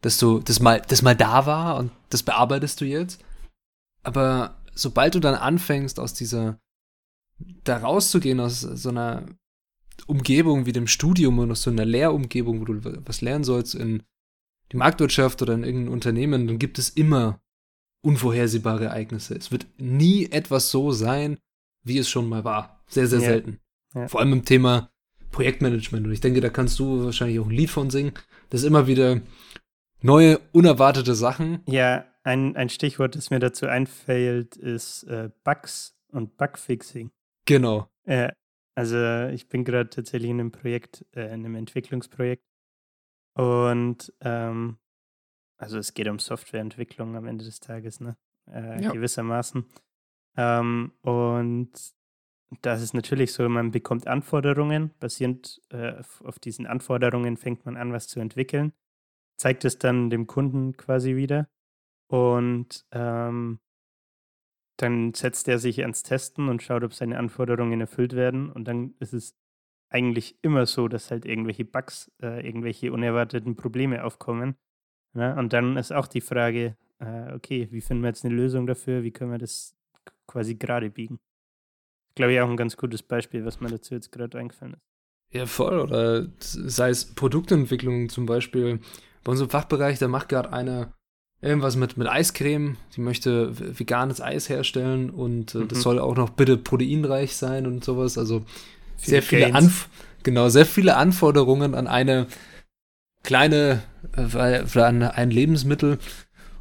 [0.00, 3.22] dass du das mal, das mal da war und das bearbeitest du jetzt.
[4.02, 6.58] Aber sobald du dann anfängst, aus dieser
[7.64, 9.26] da rauszugehen aus so einer
[10.06, 14.02] Umgebung wie dem Studium und aus so einer Lehrumgebung, wo du was lernen sollst in
[14.70, 17.40] die Marktwirtschaft oder in irgendeinem Unternehmen, dann gibt es immer
[18.02, 19.34] unvorhersehbare Ereignisse.
[19.34, 21.38] Es wird nie etwas so sein,
[21.82, 22.82] wie es schon mal war.
[22.88, 23.26] Sehr, sehr ja.
[23.26, 23.60] selten.
[23.94, 24.08] Ja.
[24.08, 24.90] Vor allem im Thema
[25.30, 26.06] Projektmanagement.
[26.06, 28.12] Und ich denke, da kannst du wahrscheinlich auch ein Lied von singen.
[28.50, 29.20] Das ist immer wieder
[30.02, 31.62] neue, unerwartete Sachen.
[31.66, 37.10] Ja, ein, ein Stichwort, das mir dazu einfällt, ist äh, Bugs und Bugfixing.
[37.46, 37.88] Genau.
[38.04, 38.32] Äh,
[38.74, 42.44] also ich bin gerade tatsächlich in einem Projekt, äh, in einem Entwicklungsprojekt.
[43.34, 44.78] Und ähm,
[45.62, 48.16] also es geht um Softwareentwicklung am Ende des Tages, ne?
[48.50, 48.90] Äh, ja.
[48.90, 49.64] Gewissermaßen.
[50.36, 51.70] Ähm, und
[52.60, 57.92] das ist natürlich so, man bekommt Anforderungen, basierend äh, auf diesen Anforderungen fängt man an,
[57.92, 58.72] was zu entwickeln,
[59.36, 61.48] zeigt es dann dem Kunden quasi wieder.
[62.08, 63.60] Und ähm,
[64.78, 68.50] dann setzt er sich ans Testen und schaut, ob seine Anforderungen erfüllt werden.
[68.50, 69.36] Und dann ist es
[69.88, 74.56] eigentlich immer so, dass halt irgendwelche Bugs, äh, irgendwelche unerwarteten Probleme aufkommen.
[75.14, 75.34] Ne?
[75.36, 79.02] Und dann ist auch die Frage, äh, okay, wie finden wir jetzt eine Lösung dafür?
[79.02, 79.74] Wie können wir das
[80.26, 81.18] quasi gerade biegen?
[82.14, 84.82] Glaube ich auch ein ganz gutes Beispiel, was mir dazu jetzt gerade eingefallen ist.
[85.32, 85.80] Ja, voll.
[85.80, 88.80] Oder sei es Produktentwicklung zum Beispiel.
[89.24, 90.92] Bei unserem Fachbereich, da macht gerade einer
[91.40, 92.76] irgendwas mit, mit Eiscreme.
[92.90, 95.68] Sie möchte veganes Eis herstellen und äh, mhm.
[95.68, 98.18] das soll auch noch bitte proteinreich sein und sowas.
[98.18, 98.44] Also
[98.96, 99.88] Viel sehr viele Anf
[100.22, 102.26] genau, sehr viele Anforderungen an eine
[103.22, 103.82] kleine,
[104.16, 105.98] äh, ein, Lebensmittel.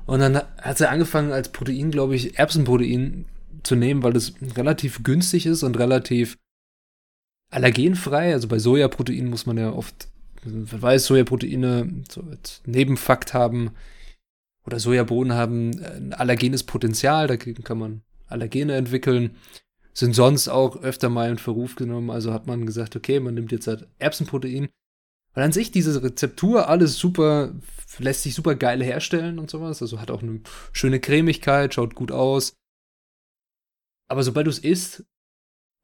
[0.05, 3.25] Und dann hat sie angefangen als Protein, glaube ich, Erbsenprotein
[3.63, 6.37] zu nehmen, weil das relativ günstig ist und relativ
[7.51, 8.33] allergenfrei.
[8.33, 10.07] Also bei Sojaprotein muss man ja oft,
[10.43, 13.71] man weiß, Sojaproteine so als Nebenfakt haben
[14.65, 19.35] oder Sojabohnen haben ein allergenes Potenzial, dagegen kann man Allergene entwickeln.
[19.93, 23.51] Sind sonst auch öfter mal in Verruf genommen, also hat man gesagt, okay, man nimmt
[23.51, 24.69] jetzt halt Erbsenprotein.
[25.33, 27.53] Und an sich diese Rezeptur, alles super,
[27.99, 29.81] lässt sich super geil herstellen und sowas.
[29.81, 30.41] Also hat auch eine
[30.73, 32.53] schöne Cremigkeit, schaut gut aus.
[34.09, 35.05] Aber sobald du es isst,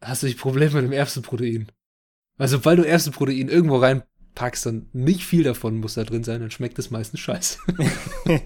[0.01, 1.71] hast du dich Probleme mit dem Erbsenprotein.
[2.37, 3.77] Weil sobald du Erbsenprotein irgendwo
[4.37, 7.59] reinpackst, dann nicht viel davon muss da drin sein, dann schmeckt es meistens scheiße.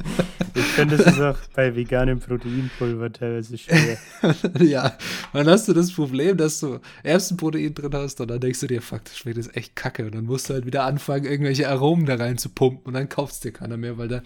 [0.55, 3.97] ich finde, das ist auch bei veganem Proteinpulver teilweise schwer.
[4.59, 4.97] ja,
[5.33, 8.81] dann hast du das Problem, dass du Erbsenprotein drin hast und dann denkst du dir,
[8.81, 10.05] fuck, das schmeckt jetzt echt kacke.
[10.05, 13.09] Und dann musst du halt wieder anfangen, irgendwelche Aromen da rein zu pumpen und dann
[13.09, 14.21] kaufst dir keiner mehr, weil da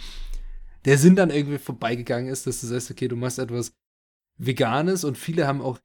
[0.86, 3.74] der Sinn dann irgendwie vorbeigegangen ist, dass du sagst, okay, du machst etwas
[4.38, 5.80] Veganes und viele haben auch.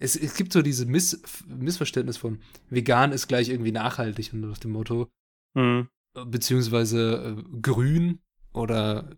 [0.00, 2.40] Es, es gibt so dieses Miss, Missverständnis von
[2.70, 5.08] vegan ist gleich irgendwie nachhaltig und nach dem Motto.
[5.54, 5.88] Mhm.
[6.26, 8.20] Beziehungsweise äh, grün
[8.52, 9.10] oder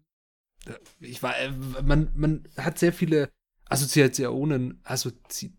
[0.67, 1.53] äh, ich war, äh,
[1.83, 3.31] man, man hat sehr viele
[3.67, 5.55] Assoziationen, Assozi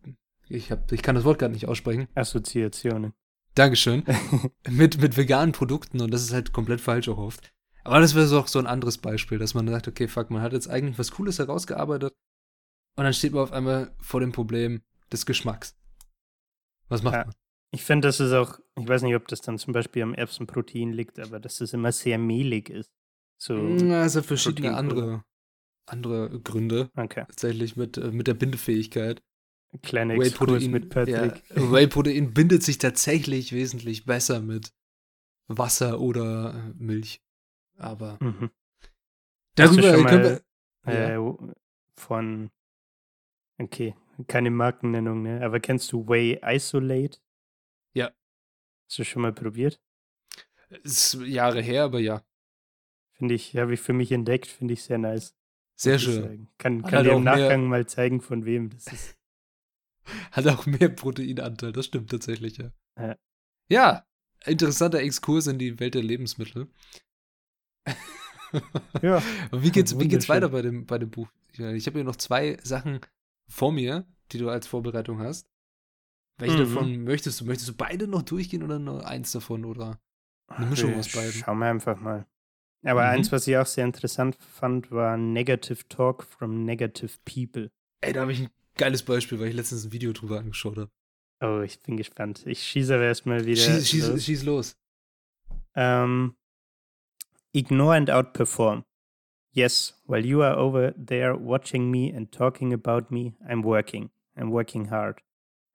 [0.49, 2.07] ich, hab, ich kann das Wort gar nicht aussprechen.
[2.15, 3.13] Assoziationen.
[3.55, 4.03] Dankeschön.
[4.69, 7.53] mit, mit veganen Produkten und das ist halt komplett falsch auch oft.
[7.86, 10.41] Aber das wäre so auch so ein anderes Beispiel, dass man sagt, okay, fuck, man
[10.41, 12.13] hat jetzt eigentlich was Cooles herausgearbeitet
[12.97, 14.82] und dann steht man auf einmal vor dem Problem
[15.14, 15.78] des Geschmacks.
[16.89, 17.26] Was macht ja.
[17.26, 17.36] man?
[17.72, 20.91] Ich finde, das ist auch, ich weiß nicht, ob das dann zum Beispiel am Erbsenprotein
[20.91, 22.91] liegt, aber dass das immer sehr mehlig ist.
[23.41, 25.24] So also verschiedene andere,
[25.88, 26.91] andere Gründe.
[26.95, 27.26] Okay.
[27.28, 29.24] Tatsächlich mit, äh, mit der Bindefähigkeit.
[29.82, 31.43] Kleine Whey-Protein mit Patrick.
[31.49, 34.72] Ja, Whey-Protein bindet sich tatsächlich wesentlich besser mit
[35.47, 37.24] Wasser oder äh, Milch.
[37.78, 38.51] Aber mhm.
[39.55, 40.41] darüber können wir.
[40.86, 41.38] Äh, ja.
[41.97, 42.51] Von
[43.59, 43.95] Okay,
[44.28, 45.43] keine Markennennung, ne?
[45.43, 47.19] Aber kennst du Way Isolate?
[47.93, 48.11] Ja.
[48.88, 49.82] Hast du schon mal probiert?
[50.84, 52.24] Ist Jahre her, aber ja.
[53.11, 55.36] Finde ich, habe ich für mich entdeckt, finde ich sehr nice.
[55.76, 56.49] Sehr schön.
[56.57, 59.17] Kann, kann dir im Nachgang mehr, mal zeigen, von wem das ist.
[60.32, 62.71] Hat auch mehr Proteinanteil, das stimmt tatsächlich, ja.
[62.97, 63.17] Ja,
[63.69, 64.05] ja
[64.45, 66.67] interessanter Exkurs in die Welt der Lebensmittel.
[69.01, 69.21] ja.
[69.51, 71.30] wie geht's, wie geht's weiter bei dem, bei dem Buch?
[71.53, 72.99] Ich habe hier noch zwei Sachen
[73.54, 75.47] vor mir, die du als Vorbereitung hast.
[76.39, 76.60] Welche mhm.
[76.60, 77.45] davon möchtest du?
[77.45, 79.99] Möchtest du beide noch durchgehen oder nur eins davon oder
[80.47, 81.32] eine Mischung aus beiden?
[81.32, 82.26] Schauen wir einfach mal.
[82.84, 83.10] Aber mhm.
[83.10, 87.70] eins, was ich auch sehr interessant fand, war Negative Talk from Negative People.
[88.01, 90.91] Ey, da habe ich ein geiles Beispiel, weil ich letztens ein Video drüber angeschaut habe.
[91.41, 92.45] Oh, ich bin gespannt.
[92.47, 93.62] Ich schieße aber erstmal wieder.
[93.62, 94.24] Schieß, schieß los.
[94.24, 94.78] Schieß los.
[95.76, 96.36] Ähm,
[97.51, 98.84] ignore and outperform.
[99.54, 104.10] Yes, while you are over there watching me and talking about me, I'm working.
[104.36, 105.22] I'm working hard.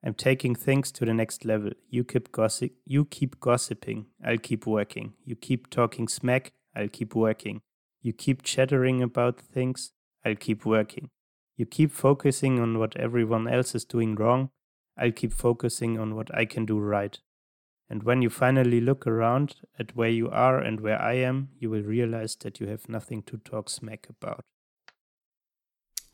[0.04, 1.70] I'm taking things to the next level.
[1.88, 5.14] You keep gossip you keep gossiping, I'll keep working.
[5.24, 7.62] You keep talking smack, I'll keep working.
[8.02, 9.92] You keep chattering about things,
[10.24, 11.10] I'll keep working.
[11.56, 14.50] You keep focusing on what everyone else is doing wrong,
[14.96, 17.18] I'll keep focusing on what I can do right.
[17.90, 21.70] And when you finally look around at where you are and where I am, you
[21.70, 24.44] will realize that you have nothing to talk smack about.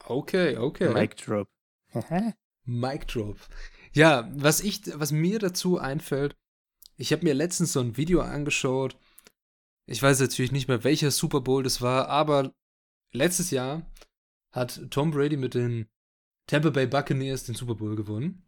[0.08, 0.88] Okay, okay.
[0.88, 1.48] Mic drop.
[2.66, 3.36] Mic drop.
[3.92, 6.36] Ja, was ich, was mir dazu einfällt,
[6.96, 8.96] ich habe mir letztens so ein Video angeschaut.
[9.86, 12.54] Ich weiß natürlich nicht mehr, welcher Super Bowl das war, aber
[13.12, 13.82] letztes Jahr
[14.52, 15.88] hat Tom Brady mit den
[16.46, 18.42] Tampa Bay Buccaneers den Super Bowl gewonnen.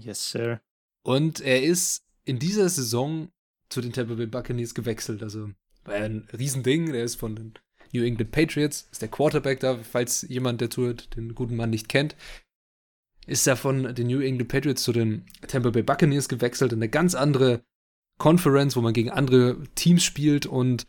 [0.00, 0.60] Yes, sir.
[1.02, 3.30] Und er ist in dieser Saison
[3.68, 5.22] zu den Tampa Bay Buccaneers gewechselt.
[5.22, 5.50] Also
[5.84, 6.92] war ja ein Riesending.
[6.92, 7.54] Der ist von den
[7.92, 11.88] New England Patriots, ist der Quarterback da, falls jemand, der zuhört, den guten Mann nicht
[11.88, 12.14] kennt.
[13.26, 16.72] Ist er von den New England Patriots zu den Tampa Bay Buccaneers gewechselt.
[16.72, 17.62] In eine ganz andere
[18.18, 20.86] Conference, wo man gegen andere Teams spielt und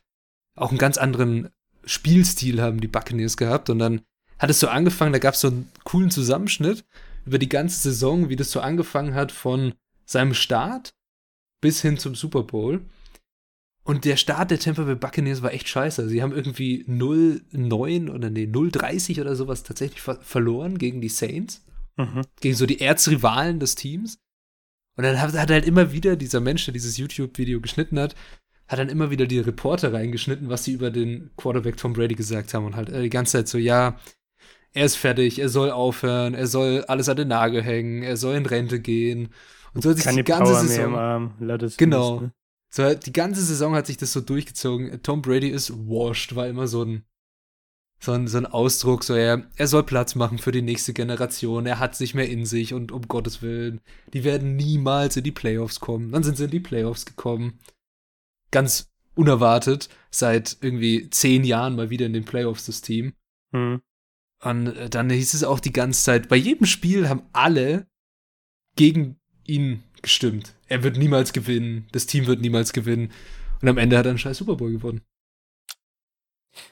[0.55, 1.49] auch einen ganz anderen
[1.85, 3.69] Spielstil haben die Buccaneers gehabt.
[3.69, 4.01] Und dann
[4.37, 6.83] hat es so angefangen, da gab es so einen coolen Zusammenschnitt
[7.25, 9.73] über die ganze Saison, wie das so angefangen hat von
[10.05, 10.93] seinem Start
[11.61, 12.81] bis hin zum Super Bowl.
[13.83, 16.07] Und der Start der Tampa Bay Buccaneers war echt scheiße.
[16.07, 21.65] Sie haben irgendwie 0-9 oder nee, 0-30 oder sowas tatsächlich ver verloren gegen die Saints.
[21.97, 22.21] Mhm.
[22.39, 24.19] Gegen so die Erzrivalen des Teams.
[24.97, 28.15] Und dann hat, hat halt immer wieder dieser Mensch, der dieses YouTube-Video geschnitten hat,
[28.67, 32.53] hat dann immer wieder die Reporter reingeschnitten, was sie über den Quarterback Tom Brady gesagt
[32.53, 32.65] haben.
[32.65, 33.99] Und halt äh, die ganze Zeit so, ja,
[34.73, 38.35] er ist fertig, er soll aufhören, er soll alles an den Nagel hängen, er soll
[38.35, 39.29] in Rente gehen.
[39.73, 40.93] Und soll sich Keine die ganze Power Saison.
[41.77, 42.15] Genau.
[42.15, 42.33] Wissen, ne?
[42.73, 45.01] So, die ganze Saison hat sich das so durchgezogen.
[45.03, 47.03] Tom Brady ist washed, war immer so ein,
[47.99, 51.65] so ein, so ein Ausdruck, so er, er soll Platz machen für die nächste Generation,
[51.65, 53.81] er hat sich mehr in sich und um Gottes Willen,
[54.13, 56.11] die werden niemals in die Playoffs kommen.
[56.11, 57.59] Dann sind sie in die Playoffs gekommen.
[58.51, 63.13] Ganz unerwartet, seit irgendwie zehn Jahren mal wieder in den Playoffs das Team.
[63.53, 63.81] Hm.
[64.43, 67.87] Und äh, dann hieß es auch die ganze Zeit, bei jedem Spiel haben alle
[68.75, 70.53] gegen ihn gestimmt.
[70.67, 73.11] Er wird niemals gewinnen, das Team wird niemals gewinnen.
[73.61, 75.01] Und am Ende hat er einen scheiß Super Bowl gewonnen.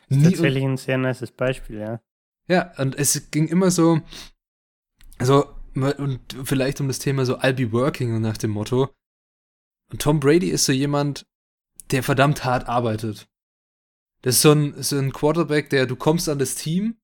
[0.10, 2.02] Das ist tatsächlich ein sehr nices Beispiel, ja.
[2.48, 4.02] Ja, und es ging immer so,
[5.20, 8.90] also, und vielleicht um das Thema so I'll be working nach dem Motto.
[9.92, 11.28] Und Tom Brady ist so jemand,
[11.92, 13.28] der verdammt hart arbeitet.
[14.22, 16.98] Das ist so ein, so ein Quarterback, der, du kommst an das Team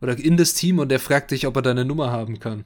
[0.00, 2.64] oder in das Team und der fragt dich, ob er deine Nummer haben kann.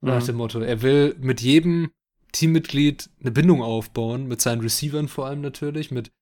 [0.00, 0.26] Nach mhm.
[0.26, 0.60] dem Motto.
[0.60, 1.90] Er will mit jedem
[2.32, 6.12] Teammitglied eine Bindung aufbauen, mit seinen Receivern vor allem natürlich, mit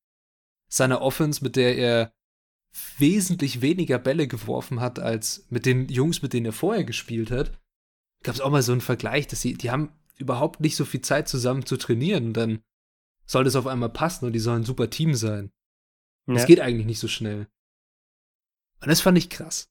[0.68, 2.12] seiner Offense, mit der er
[2.98, 7.58] wesentlich weniger Bälle geworfen hat als mit den Jungs, mit denen er vorher gespielt hat.
[8.22, 11.00] Gab es auch mal so einen Vergleich, dass sie, die haben überhaupt nicht so viel
[11.00, 12.62] Zeit zusammen zu trainieren und dann
[13.26, 15.50] soll das auf einmal passen und die sollen ein super Team sein.
[16.26, 16.34] Ja.
[16.34, 17.48] Das geht eigentlich nicht so schnell.
[18.80, 19.68] Und das fand ich krass.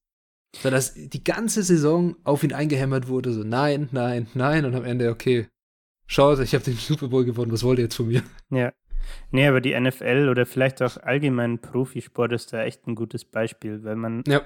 [0.62, 4.86] So, dass die ganze Saison auf ihn eingehämmert wurde, so nein, nein, nein, und am
[4.86, 5.48] Ende, okay,
[6.08, 8.24] schaut, ich habe den Super Bowl gewonnen, was wollt ihr jetzt von mir?
[8.50, 8.74] Ja.
[9.32, 13.84] Nee, aber die NFL oder vielleicht auch allgemein Profisport ist da echt ein gutes Beispiel,
[13.84, 14.42] weil man, ja.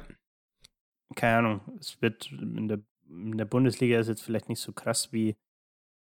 [1.16, 5.14] keine Ahnung, es wird in der, in der Bundesliga ist jetzt vielleicht nicht so krass
[5.14, 5.38] wie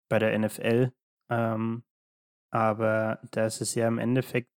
[0.08, 0.92] bei der NFL,
[1.30, 1.82] ähm,
[2.50, 4.48] aber da ist es ja im Endeffekt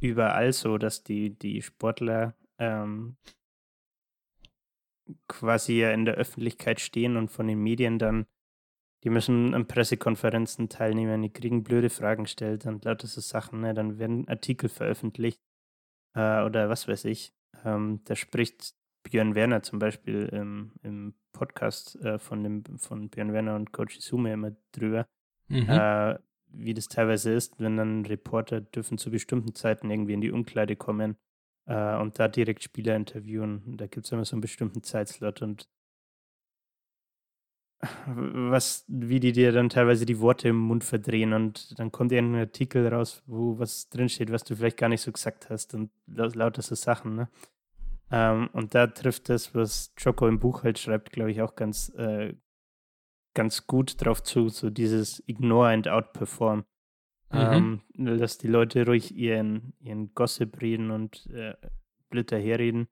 [0.00, 3.16] überall so, dass die, die Sportler ähm,
[5.28, 8.26] quasi ja in der Öffentlichkeit stehen und von den Medien dann,
[9.04, 13.74] die müssen an Pressekonferenzen teilnehmen, die kriegen blöde Fragen gestellt und lauter so Sachen, ne?
[13.74, 15.40] dann werden Artikel veröffentlicht
[16.14, 17.34] äh, oder was weiß ich.
[17.64, 23.32] Ähm, da spricht Björn Werner zum Beispiel im, im Podcast äh, von, dem, von Björn
[23.32, 25.06] Werner und Coach Isume immer drüber,
[25.48, 25.68] mhm.
[25.68, 30.30] äh, wie das teilweise ist, wenn dann Reporter dürfen zu bestimmten Zeiten irgendwie in die
[30.30, 31.16] Umkleide kommen
[31.66, 33.76] äh, und da direkt Spieler interviewen.
[33.76, 35.68] Da gibt es immer so einen bestimmten Zeitslot und
[38.06, 42.42] was, wie die dir dann teilweise die Worte im Mund verdrehen und dann kommt irgendein
[42.42, 46.62] Artikel raus, wo was drinsteht, was du vielleicht gar nicht so gesagt hast und lauter
[46.62, 47.28] so Sachen, ne?
[48.12, 51.88] Ähm, und da trifft das, was Choco im Buch halt schreibt, glaube ich, auch ganz,
[51.96, 52.34] äh,
[53.34, 56.64] ganz gut drauf zu, so dieses Ignore and Outperform.
[57.32, 57.80] Mhm.
[57.96, 61.54] Ähm, dass die Leute ruhig ihren, ihren Gossip reden und äh,
[62.10, 62.88] blöd daherreden.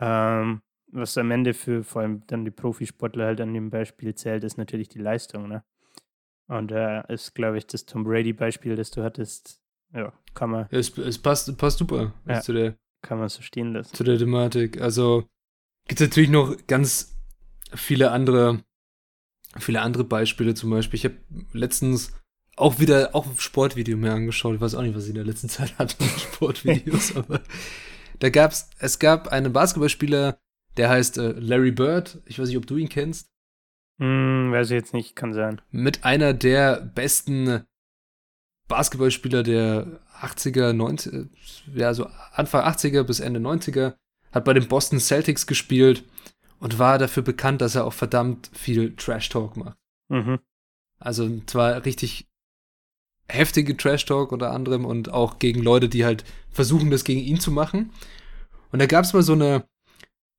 [0.00, 0.62] Ähm,
[0.92, 4.58] was am Ende für vor allem dann die Profisportler halt an dem Beispiel zählt, ist
[4.58, 5.48] natürlich die Leistung.
[5.48, 5.64] Ne?
[6.48, 9.62] Und da äh, ist, glaube ich, das Tom Brady-Beispiel, das du hattest,
[9.94, 10.66] ja, kann man.
[10.70, 12.76] Es, es passt, passt super ja, zu der.
[13.02, 13.94] Kann man so stehen lassen.
[13.94, 14.80] Zu der Thematik.
[14.80, 15.24] Also
[15.88, 17.16] gibt es natürlich noch ganz
[17.72, 18.62] viele andere,
[19.58, 20.98] viele andere Beispiele zum Beispiel.
[20.98, 21.16] Ich habe
[21.52, 22.19] letztens
[22.60, 24.54] auch wieder, auch ein Sportvideo mir angeschaut.
[24.54, 27.40] Ich weiß auch nicht, was ich in der letzten Zeit hatte mit Sportvideos, aber
[28.18, 30.38] da gab's, es gab einen Basketballspieler,
[30.76, 32.18] der heißt äh, Larry Bird.
[32.26, 33.30] Ich weiß nicht, ob du ihn kennst.
[33.98, 35.60] Hm, weiß ich jetzt nicht, kann sein.
[35.70, 37.64] Mit einer der besten
[38.68, 41.28] Basketballspieler der 80er, 90er,
[41.74, 43.94] ja, so Anfang 80er bis Ende 90er,
[44.32, 46.04] hat bei den Boston Celtics gespielt
[46.60, 49.78] und war dafür bekannt, dass er auch verdammt viel Trash Talk macht.
[50.08, 50.38] Mhm.
[50.98, 52.29] Also zwar richtig
[53.30, 57.50] heftige Trash-Talk unter anderem und auch gegen Leute, die halt versuchen, das gegen ihn zu
[57.50, 57.90] machen.
[58.72, 59.64] Und da gab es mal so eine,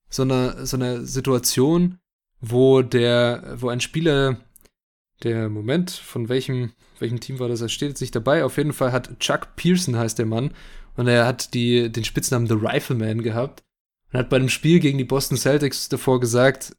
[0.09, 1.99] so eine, so eine Situation,
[2.39, 4.37] wo der, wo ein Spieler,
[5.23, 8.73] der Moment, von welchem, welchem Team war das, er steht jetzt nicht dabei, auf jeden
[8.73, 10.53] Fall hat Chuck Pearson heißt der Mann
[10.95, 13.63] und er hat die, den Spitznamen The Rifleman gehabt
[14.11, 16.75] und hat bei einem Spiel gegen die Boston Celtics davor gesagt,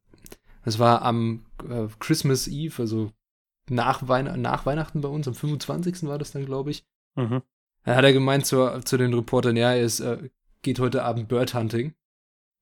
[0.65, 3.13] es war am äh, Christmas Eve, also
[3.69, 6.05] nach, Weihn nach Weihnachten bei uns, am 25.
[6.05, 6.85] war das dann, glaube ich.
[7.15, 7.43] Mhm.
[7.85, 10.31] Da hat er gemeint zu, zu den Reportern, ja, er ist, äh,
[10.63, 11.95] geht heute Abend Bird Hunting.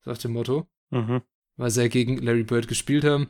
[0.03, 0.67] So auf dem Motto.
[0.89, 1.21] Mhm.
[1.57, 3.29] Weil sie ja gegen Larry Bird gespielt haben.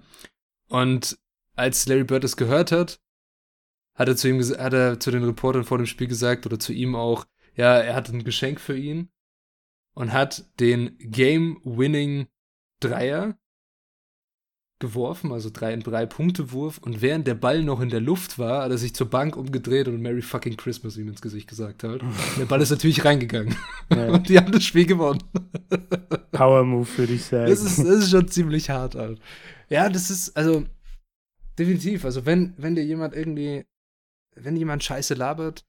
[0.70, 1.18] Und
[1.56, 3.02] als Larry Bird es gehört hat,
[3.94, 6.72] hat er zu ihm hat er zu den Reportern vor dem Spiel gesagt oder zu
[6.72, 9.10] ihm auch, ja, er hat ein Geschenk für ihn
[9.94, 12.28] und hat den Game-Winning
[12.80, 13.38] Dreier
[14.82, 18.64] geworfen, also drei, drei Punkte Wurf und während der Ball noch in der Luft war,
[18.64, 22.02] hat er sich zur Bank umgedreht und Merry fucking Christmas ihm ins Gesicht gesagt hat.
[22.38, 23.56] der Ball ist natürlich reingegangen
[23.90, 24.08] ja.
[24.12, 25.24] und die haben das Spiel gewonnen.
[26.34, 27.50] Power Move würde ich sagen.
[27.50, 29.22] Das ist, das ist schon ziemlich hart, Alter.
[29.70, 30.66] Ja, das ist, also
[31.58, 33.64] definitiv, also wenn, wenn dir jemand irgendwie,
[34.36, 35.64] wenn jemand Scheiße labert,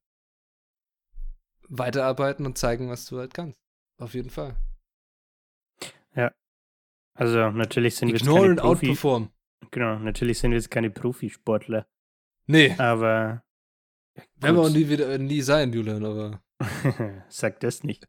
[1.68, 3.56] weiterarbeiten und zeigen, was du halt kannst.
[3.98, 4.56] Auf jeden Fall.
[6.16, 6.32] Ja.
[7.14, 9.30] Also natürlich sind Ignore wir jetzt keine Profi outperform.
[9.70, 11.86] Genau, natürlich sind wir jetzt keine Profisportler,
[12.46, 13.42] Nee, aber
[14.36, 16.42] werden wir auch nie wieder nie sein, Julian, aber
[17.28, 18.06] sag das nicht.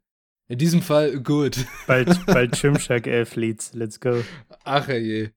[0.48, 1.66] in diesem Fall gut.
[1.86, 4.22] Bald, bald Gymshark Athletes, let's go.
[4.64, 5.30] Ach je.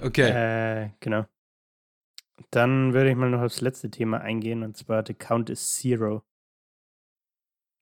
[0.00, 0.30] Okay.
[0.84, 1.26] Äh, genau.
[2.50, 6.22] Dann würde ich mal noch aufs letzte Thema eingehen und zwar The Count is Zero.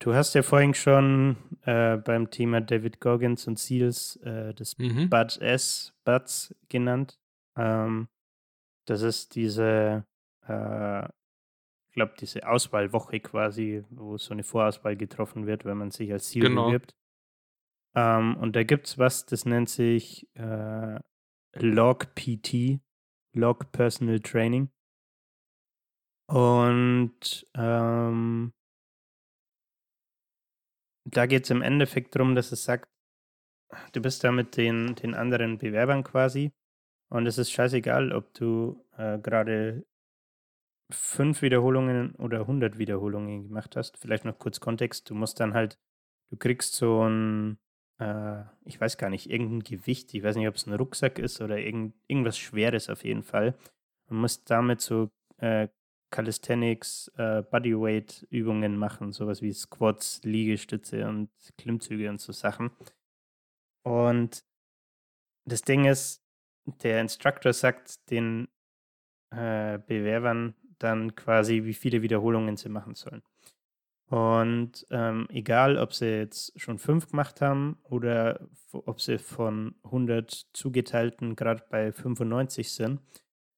[0.04, 5.08] Du hast ja vorhin schon äh, beim Thema David Goggins und Seals äh, das Mhm.
[5.08, 7.18] Bud S, Buds genannt.
[7.56, 8.08] Ähm,
[8.86, 10.04] das ist diese,
[10.46, 16.12] äh, ich glaube, diese Auswahlwoche quasi, wo so eine Vorauswahl getroffen wird, wenn man sich
[16.12, 16.66] als Seal Genau.
[16.66, 16.94] bewirbt.
[17.96, 20.98] Ähm, und da gibt es was, das nennt sich äh,
[21.54, 22.78] Log PT,
[23.32, 24.68] Log Personal Training.
[26.26, 28.52] Und ähm,
[31.04, 32.88] da geht es im Endeffekt darum, dass es sagt,
[33.92, 36.52] du bist da mit den, den anderen Bewerbern quasi
[37.08, 39.84] und es ist scheißegal, ob du äh, gerade
[40.90, 43.98] fünf Wiederholungen oder 100 Wiederholungen gemacht hast.
[43.98, 45.08] Vielleicht noch kurz Kontext.
[45.10, 45.78] Du musst dann halt,
[46.30, 47.58] du kriegst so ein,
[47.98, 50.12] äh, ich weiß gar nicht, irgendein Gewicht.
[50.14, 53.56] Ich weiß nicht, ob es ein Rucksack ist oder irgend, irgendwas Schweres auf jeden Fall.
[54.08, 55.68] Und musst damit so äh,
[56.14, 62.70] Calisthenics, äh, Bodyweight Übungen machen, sowas wie Squats, Liegestütze und Klimmzüge und so Sachen.
[63.82, 64.44] Und
[65.44, 66.22] das Ding ist,
[66.66, 68.46] der Instructor sagt den
[69.30, 73.22] äh, Bewerbern dann quasi, wie viele Wiederholungen sie machen sollen.
[74.06, 80.30] Und ähm, egal, ob sie jetzt schon fünf gemacht haben oder ob sie von 100
[80.52, 83.00] zugeteilten gerade bei 95 sind,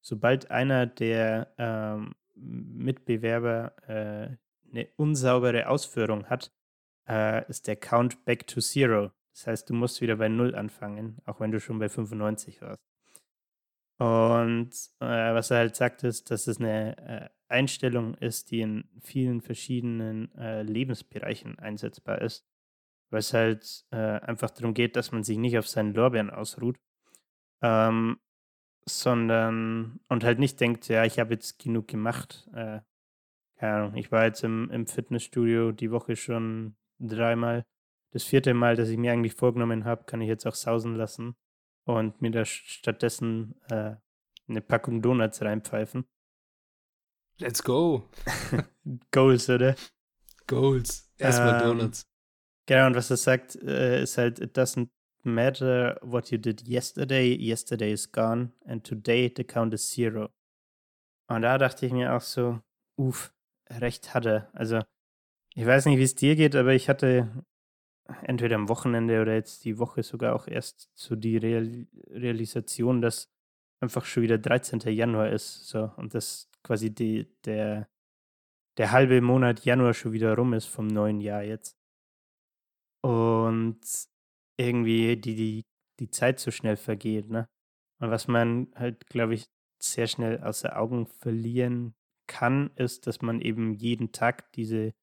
[0.00, 4.36] sobald einer der ähm, Mitbewerber äh,
[4.70, 6.52] eine unsaubere Ausführung hat,
[7.08, 9.12] äh, ist der Count back to zero.
[9.32, 12.82] Das heißt, du musst wieder bei Null anfangen, auch wenn du schon bei 95 warst.
[13.98, 14.70] Und
[15.00, 19.40] äh, was er halt sagt, ist, dass es eine äh, Einstellung ist, die in vielen
[19.40, 22.46] verschiedenen äh, Lebensbereichen einsetzbar ist.
[23.10, 26.78] Weil es halt äh, einfach darum geht, dass man sich nicht auf seinen Lorbeeren ausruht,
[27.62, 28.18] ähm,
[28.88, 32.48] sondern und halt nicht denkt, ja, ich habe jetzt genug gemacht.
[32.54, 32.80] Äh,
[33.56, 37.64] keine Ahnung, ich war jetzt im, im Fitnessstudio die Woche schon dreimal.
[38.12, 41.36] Das vierte Mal, das ich mir eigentlich vorgenommen habe, kann ich jetzt auch sausen lassen
[41.84, 43.96] und mir da stattdessen äh,
[44.48, 46.06] eine Packung Donuts reinpfeifen.
[47.38, 48.08] Let's go.
[49.10, 49.74] Goals, oder?
[50.46, 51.12] Goals.
[51.18, 52.06] Erstmal Ähm, Donuts.
[52.66, 54.88] Genau, und was er sagt, äh, ist halt, it doesn't
[55.26, 60.30] matter what you did yesterday, yesterday is gone, and today the count is zero.
[61.28, 62.60] Und da dachte ich mir auch so,
[62.96, 63.34] uff,
[63.68, 64.48] recht hat er.
[64.54, 64.80] Also,
[65.54, 67.44] ich weiß nicht, wie es dir geht, aber ich hatte
[68.22, 73.28] entweder am Wochenende oder jetzt die Woche sogar auch erst so die Real Realisation, dass
[73.80, 74.80] einfach schon wieder 13.
[74.80, 75.68] Januar ist.
[75.68, 77.88] So, und dass quasi die, der,
[78.78, 81.76] der halbe Monat Januar schon wieder rum ist vom neuen Jahr jetzt.
[83.02, 83.80] Und
[84.56, 85.66] irgendwie die, die,
[86.00, 87.48] die Zeit so schnell vergeht, ne?
[87.98, 89.46] Und was man halt, glaube ich,
[89.78, 91.94] sehr schnell außer Augen verlieren
[92.26, 94.94] kann, ist, dass man eben jeden Tag diese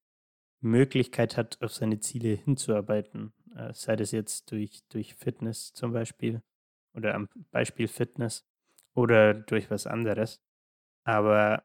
[0.62, 3.34] Möglichkeit hat, auf seine Ziele hinzuarbeiten.
[3.56, 6.41] Äh, sei das jetzt durch, durch Fitness zum Beispiel
[6.93, 8.45] oder am Beispiel Fitness
[8.93, 10.41] oder durch was anderes.
[11.06, 11.64] Aber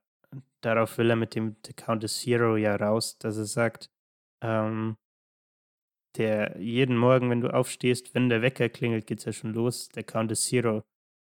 [0.60, 3.90] darauf will er mit dem Count is Zero ja raus, dass er sagt,
[4.40, 4.96] ähm,
[6.16, 9.88] der jeden Morgen, wenn du aufstehst, wenn der Wecker klingelt, geht es ja schon los.
[9.90, 10.84] Der Count is Zero.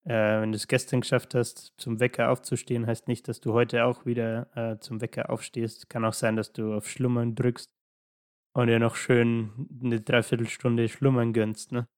[0.04, 3.84] Äh, wenn du es gestern geschafft hast, zum Wecker aufzustehen, heißt nicht, dass du heute
[3.84, 5.88] auch wieder äh, zum Wecker aufstehst.
[5.88, 7.72] Kann auch sein, dass du auf Schlummern drückst
[8.54, 11.88] und dir noch schön eine Dreiviertelstunde Schlummern gönnst, ne?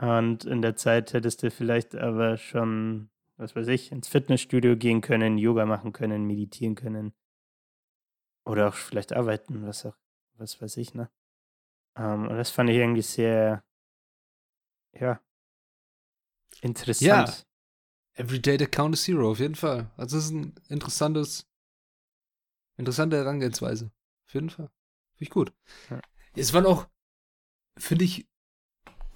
[0.00, 5.00] Und in der Zeit hättest du vielleicht aber schon, was weiß ich, ins Fitnessstudio gehen
[5.00, 7.12] können, Yoga machen können, meditieren können.
[8.44, 9.96] Oder auch vielleicht arbeiten, was auch,
[10.36, 11.10] was weiß ich, ne?
[11.98, 13.64] Ähm, und das fand ich irgendwie sehr,
[14.92, 15.20] ja,
[16.60, 17.46] interessant.
[18.14, 19.90] Every day the count is zero, auf jeden Fall.
[19.96, 21.46] Also das ist ein interessantes,
[22.76, 23.90] interessante Herangehensweise.
[24.26, 24.70] Auf jeden Fall.
[25.14, 25.52] Finde ich gut.
[25.90, 26.00] Ja.
[26.34, 26.88] Es waren auch,
[27.78, 28.26] finde ich,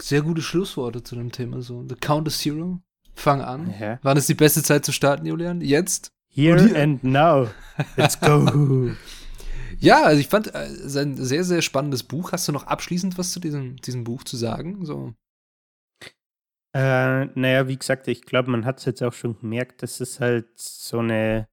[0.01, 1.61] sehr gute Schlussworte zu dem Thema.
[1.61, 2.81] So, the count is zero.
[3.15, 3.73] Fang an.
[3.79, 3.99] Ja.
[4.01, 5.61] Wann ist die beste Zeit zu starten, Julian?
[5.61, 6.11] Jetzt?
[6.29, 6.81] Here hier.
[6.81, 7.49] and now.
[7.95, 8.91] Let's go.
[9.83, 12.31] Ja, also ich fand äh, es ein sehr, sehr spannendes Buch.
[12.31, 14.85] Hast du noch abschließend was zu diesem, diesem Buch zu sagen?
[14.85, 15.13] So.
[16.73, 20.21] Äh, naja, wie gesagt, ich glaube, man hat es jetzt auch schon gemerkt, das ist
[20.21, 21.49] halt so eine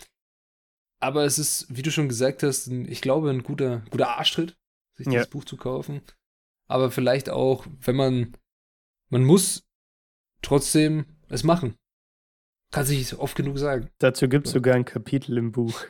[0.99, 4.57] Aber es ist, wie du schon gesagt hast, ein, ich glaube, ein guter, guter Arschtritt,
[4.95, 5.11] sich Ja.
[5.13, 6.01] dieses Buch zu kaufen.
[6.67, 8.35] Aber vielleicht auch, wenn man,
[9.09, 9.63] man muss
[10.41, 11.75] trotzdem es machen.
[12.71, 13.89] Kann sich oft genug sagen.
[13.99, 15.85] Dazu gibt es sogar ein Kapitel im Buch.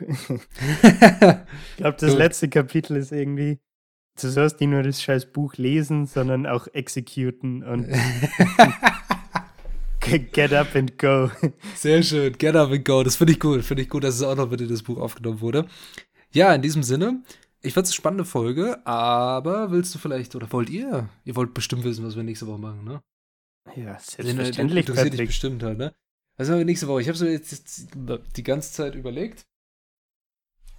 [0.70, 3.58] Ich glaube, das letzte Kapitel ist irgendwie,
[4.22, 7.88] du sollst nicht nur das scheiß Buch lesen, sondern auch exekuten und
[10.32, 11.30] get up and go.
[11.74, 12.32] Sehr schön.
[12.38, 13.02] Get up and go.
[13.02, 13.62] Das finde ich gut.
[13.64, 15.66] Finde ich gut, dass es auch noch mit in das Buch aufgenommen wurde.
[16.32, 17.22] Ja, in diesem Sinne,
[17.60, 21.08] ich fand es eine spannende Folge, aber willst du vielleicht, oder wollt ihr?
[21.24, 23.02] Ihr wollt bestimmt wissen, was wir nächste Woche machen, ne?
[23.76, 25.94] Ja, Den- selbstverständlich, den Interessiert dich bestimmt halt, ne?
[26.36, 27.02] Was machen wir nächste Woche?
[27.02, 27.88] Ich habe so jetzt, jetzt
[28.36, 29.46] die ganze Zeit überlegt.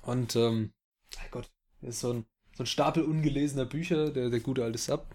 [0.01, 0.71] Und, ähm,
[1.17, 2.25] mein Gott, ist so ein,
[2.59, 5.07] so ein Stapel ungelesener Bücher, der, der gute alte Sub.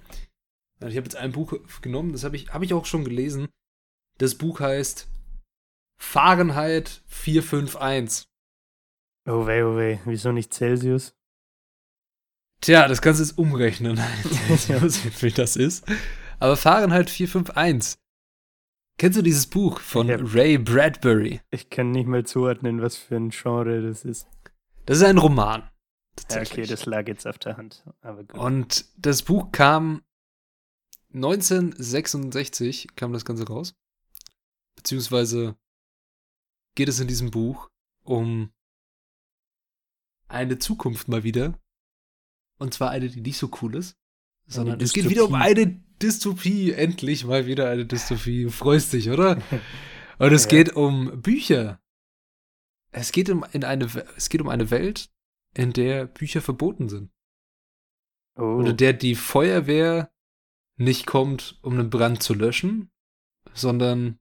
[0.80, 3.48] Und ich habe jetzt ein Buch genommen, das habe ich, hab ich auch schon gelesen.
[4.16, 5.08] Das Buch heißt
[6.00, 8.26] Fahrenheit 451.
[9.26, 11.14] Oh weh, oh weh, wieso nicht Celsius?
[12.62, 13.98] Tja, das kannst du jetzt umrechnen,
[15.20, 15.84] wie das ist.
[16.38, 17.98] Aber Fahrenheit 451.
[18.96, 20.16] Kennst du dieses Buch von Ja.
[20.18, 21.42] Ray Bradbury?
[21.50, 24.28] Ich kann nicht mal zuordnen, was für ein Genre das ist.
[24.86, 25.68] Das ist ein Roman.
[26.30, 27.84] Ja, okay, das lag jetzt auf der Hand.
[28.00, 28.38] Aber gut.
[28.38, 30.02] Und das Buch kam
[31.14, 33.74] 1966, kam das Ganze raus.
[34.76, 35.56] Beziehungsweise
[36.74, 37.70] geht es in diesem Buch
[38.02, 38.52] um
[40.28, 41.58] eine Zukunft mal wieder.
[42.58, 43.96] Und zwar eine, die nicht so cool ist.
[44.46, 45.66] Sondern es geht wieder um eine
[46.02, 46.72] Dystopie.
[46.72, 48.44] Endlich mal wieder eine Dystopie.
[48.44, 49.36] Du freust dich, oder?
[50.18, 50.50] Und es Ja.
[50.50, 51.80] geht um Bücher.
[52.90, 53.86] Es geht um, in eine,
[54.16, 55.10] es geht um eine Welt,
[55.56, 57.10] in der Bücher verboten sind.
[58.36, 60.10] oh, in der die Feuerwehr
[60.76, 62.90] nicht kommt, um einen Brand zu löschen,
[63.52, 64.18] sondern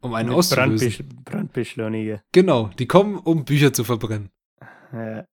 [0.00, 0.88] um einen mit auszulösen.
[0.88, 2.22] Brandbesch Brandbeschleuniger.
[2.32, 4.30] Genau, die kommen, um Bücher zu verbrennen.
[4.92, 5.26] Ja.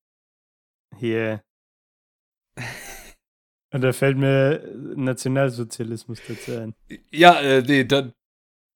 [0.98, 1.44] Hier.
[3.74, 4.64] Und da fällt mir
[4.96, 6.76] Nationalsozialismus dazu ein.
[7.12, 8.12] Ja, äh, nee, da,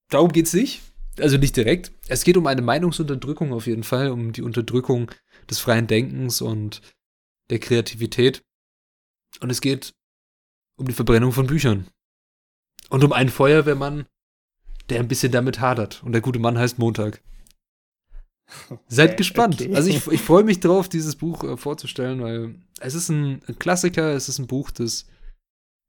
[0.10, 0.82] darum geht's nicht.
[1.20, 1.92] Also nicht direkt.
[2.08, 5.12] Es geht um eine Meinungsunterdrückung auf jeden Fall, um die Unterdrückung
[5.50, 6.82] des freien Denkens und
[7.50, 8.44] der Kreativität.
[9.40, 9.94] Und es geht
[10.78, 11.88] um die Verbrennung von Büchern.
[12.90, 14.06] Und um einen Feuerwehrmann,
[14.90, 16.04] der ein bisschen damit hadert.
[16.04, 17.22] Und der gute Mann heißt Montag.
[18.88, 19.62] Seid Okay, gespannt.
[19.62, 19.76] okay.
[19.76, 23.58] Also ich, ich freue mich drauf, dieses Buch äh, vorzustellen, weil es ist ein, ein
[23.58, 25.08] Klassiker, es ist ein Buch, das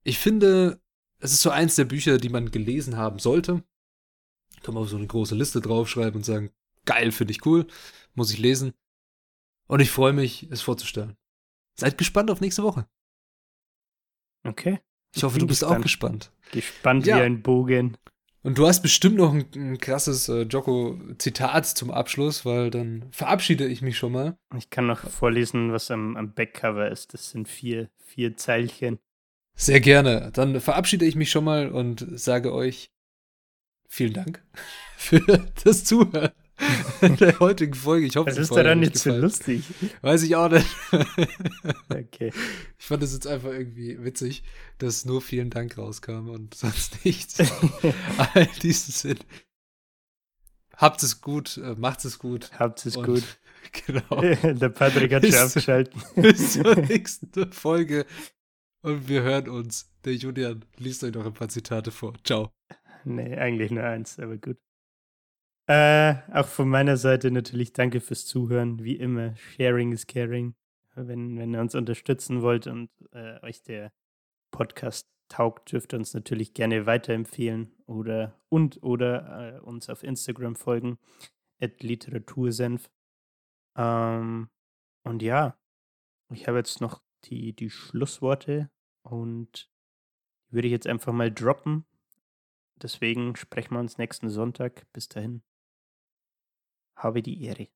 [0.05, 0.81] ich finde,
[1.19, 3.65] es ist so eins der Bücher, die man gelesen haben sollte.
[4.63, 6.51] Kann man auf so eine große Liste draufschreiben und sagen,
[6.85, 7.67] geil, finde ich cool,
[8.15, 8.73] muss ich lesen.
[9.67, 11.17] Und ich freue mich, es vorzustellen.
[11.75, 12.87] Seid gespannt auf nächste Woche.
[14.45, 14.81] Okay.
[15.14, 16.31] Ich hoffe, du bist auch gespannt.
[16.31, 16.53] gespannt.
[16.53, 17.17] Gespannt Ja.
[17.17, 17.97] wie ein Bogen.
[18.43, 23.67] Und du hast bestimmt noch ein, ein krasses äh, Jocko-Zitat zum Abschluss, weil dann verabschiede
[23.67, 24.39] ich mich schon mal.
[24.57, 27.12] Ich kann noch vorlesen, was am, am Backcover ist.
[27.12, 29.01] Das sind vier, vier Zeilchen.
[29.57, 30.31] Sehr gerne.
[30.33, 32.93] Dann verabschiede ich mich schon mal und sage euch
[33.89, 34.45] vielen Dank
[34.97, 35.21] für
[35.64, 36.31] das Zuhören
[37.21, 38.07] der heutigen Folge.
[38.07, 39.65] Ich hoffe, das ist daran nicht so lustig.
[40.01, 40.67] Weiß ich auch nicht.
[41.91, 42.33] okay.
[42.79, 44.45] Ich fand es jetzt einfach irgendwie witzig,
[44.79, 47.41] dass nur vielen Dank rauskam und sonst nichts.
[48.17, 49.19] Aber in diesem Sinn.
[50.77, 52.51] Habt es gut, äh, macht es gut.
[52.59, 53.25] Habt es gut.
[53.87, 54.21] Genau.
[54.21, 56.01] Der Patrick hat schon abgeschalten.
[56.15, 58.07] Bis zur nächsten Folge.
[58.83, 59.91] Und wir hören uns.
[60.05, 62.15] Der Julian liest euch noch ein paar Zitate vor.
[62.23, 62.53] Ciao.
[63.05, 64.59] Nee, eigentlich nur eins, aber gut.
[65.69, 68.85] Äh, auch von meiner Seite natürlich danke fürs Zuhören.
[68.85, 70.55] Wie immer, Sharing is Caring.
[70.95, 73.93] Wenn, wenn ihr uns unterstützen wollt und äh, euch der
[74.53, 80.55] Podcast taugt, dürft ihr uns natürlich gerne weiterempfehlen oder und oder äh, uns auf Instagram
[80.55, 80.99] folgen,
[81.61, 82.89] at Literatursenf.
[83.77, 84.49] Ähm,
[85.03, 85.59] und ja,
[86.31, 88.71] ich habe jetzt noch die, die Schlussworte
[89.03, 89.69] und
[90.49, 91.85] würde ich jetzt einfach mal droppen.
[92.77, 94.87] Deswegen sprechen wir uns nächsten Sonntag.
[94.93, 95.43] Bis dahin
[96.97, 97.68] habe die Ehre.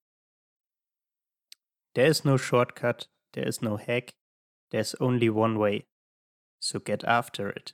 [1.94, 4.14] There is no shortcut, there is no hack,
[4.70, 5.86] there's only one way.
[6.60, 7.72] So get after it.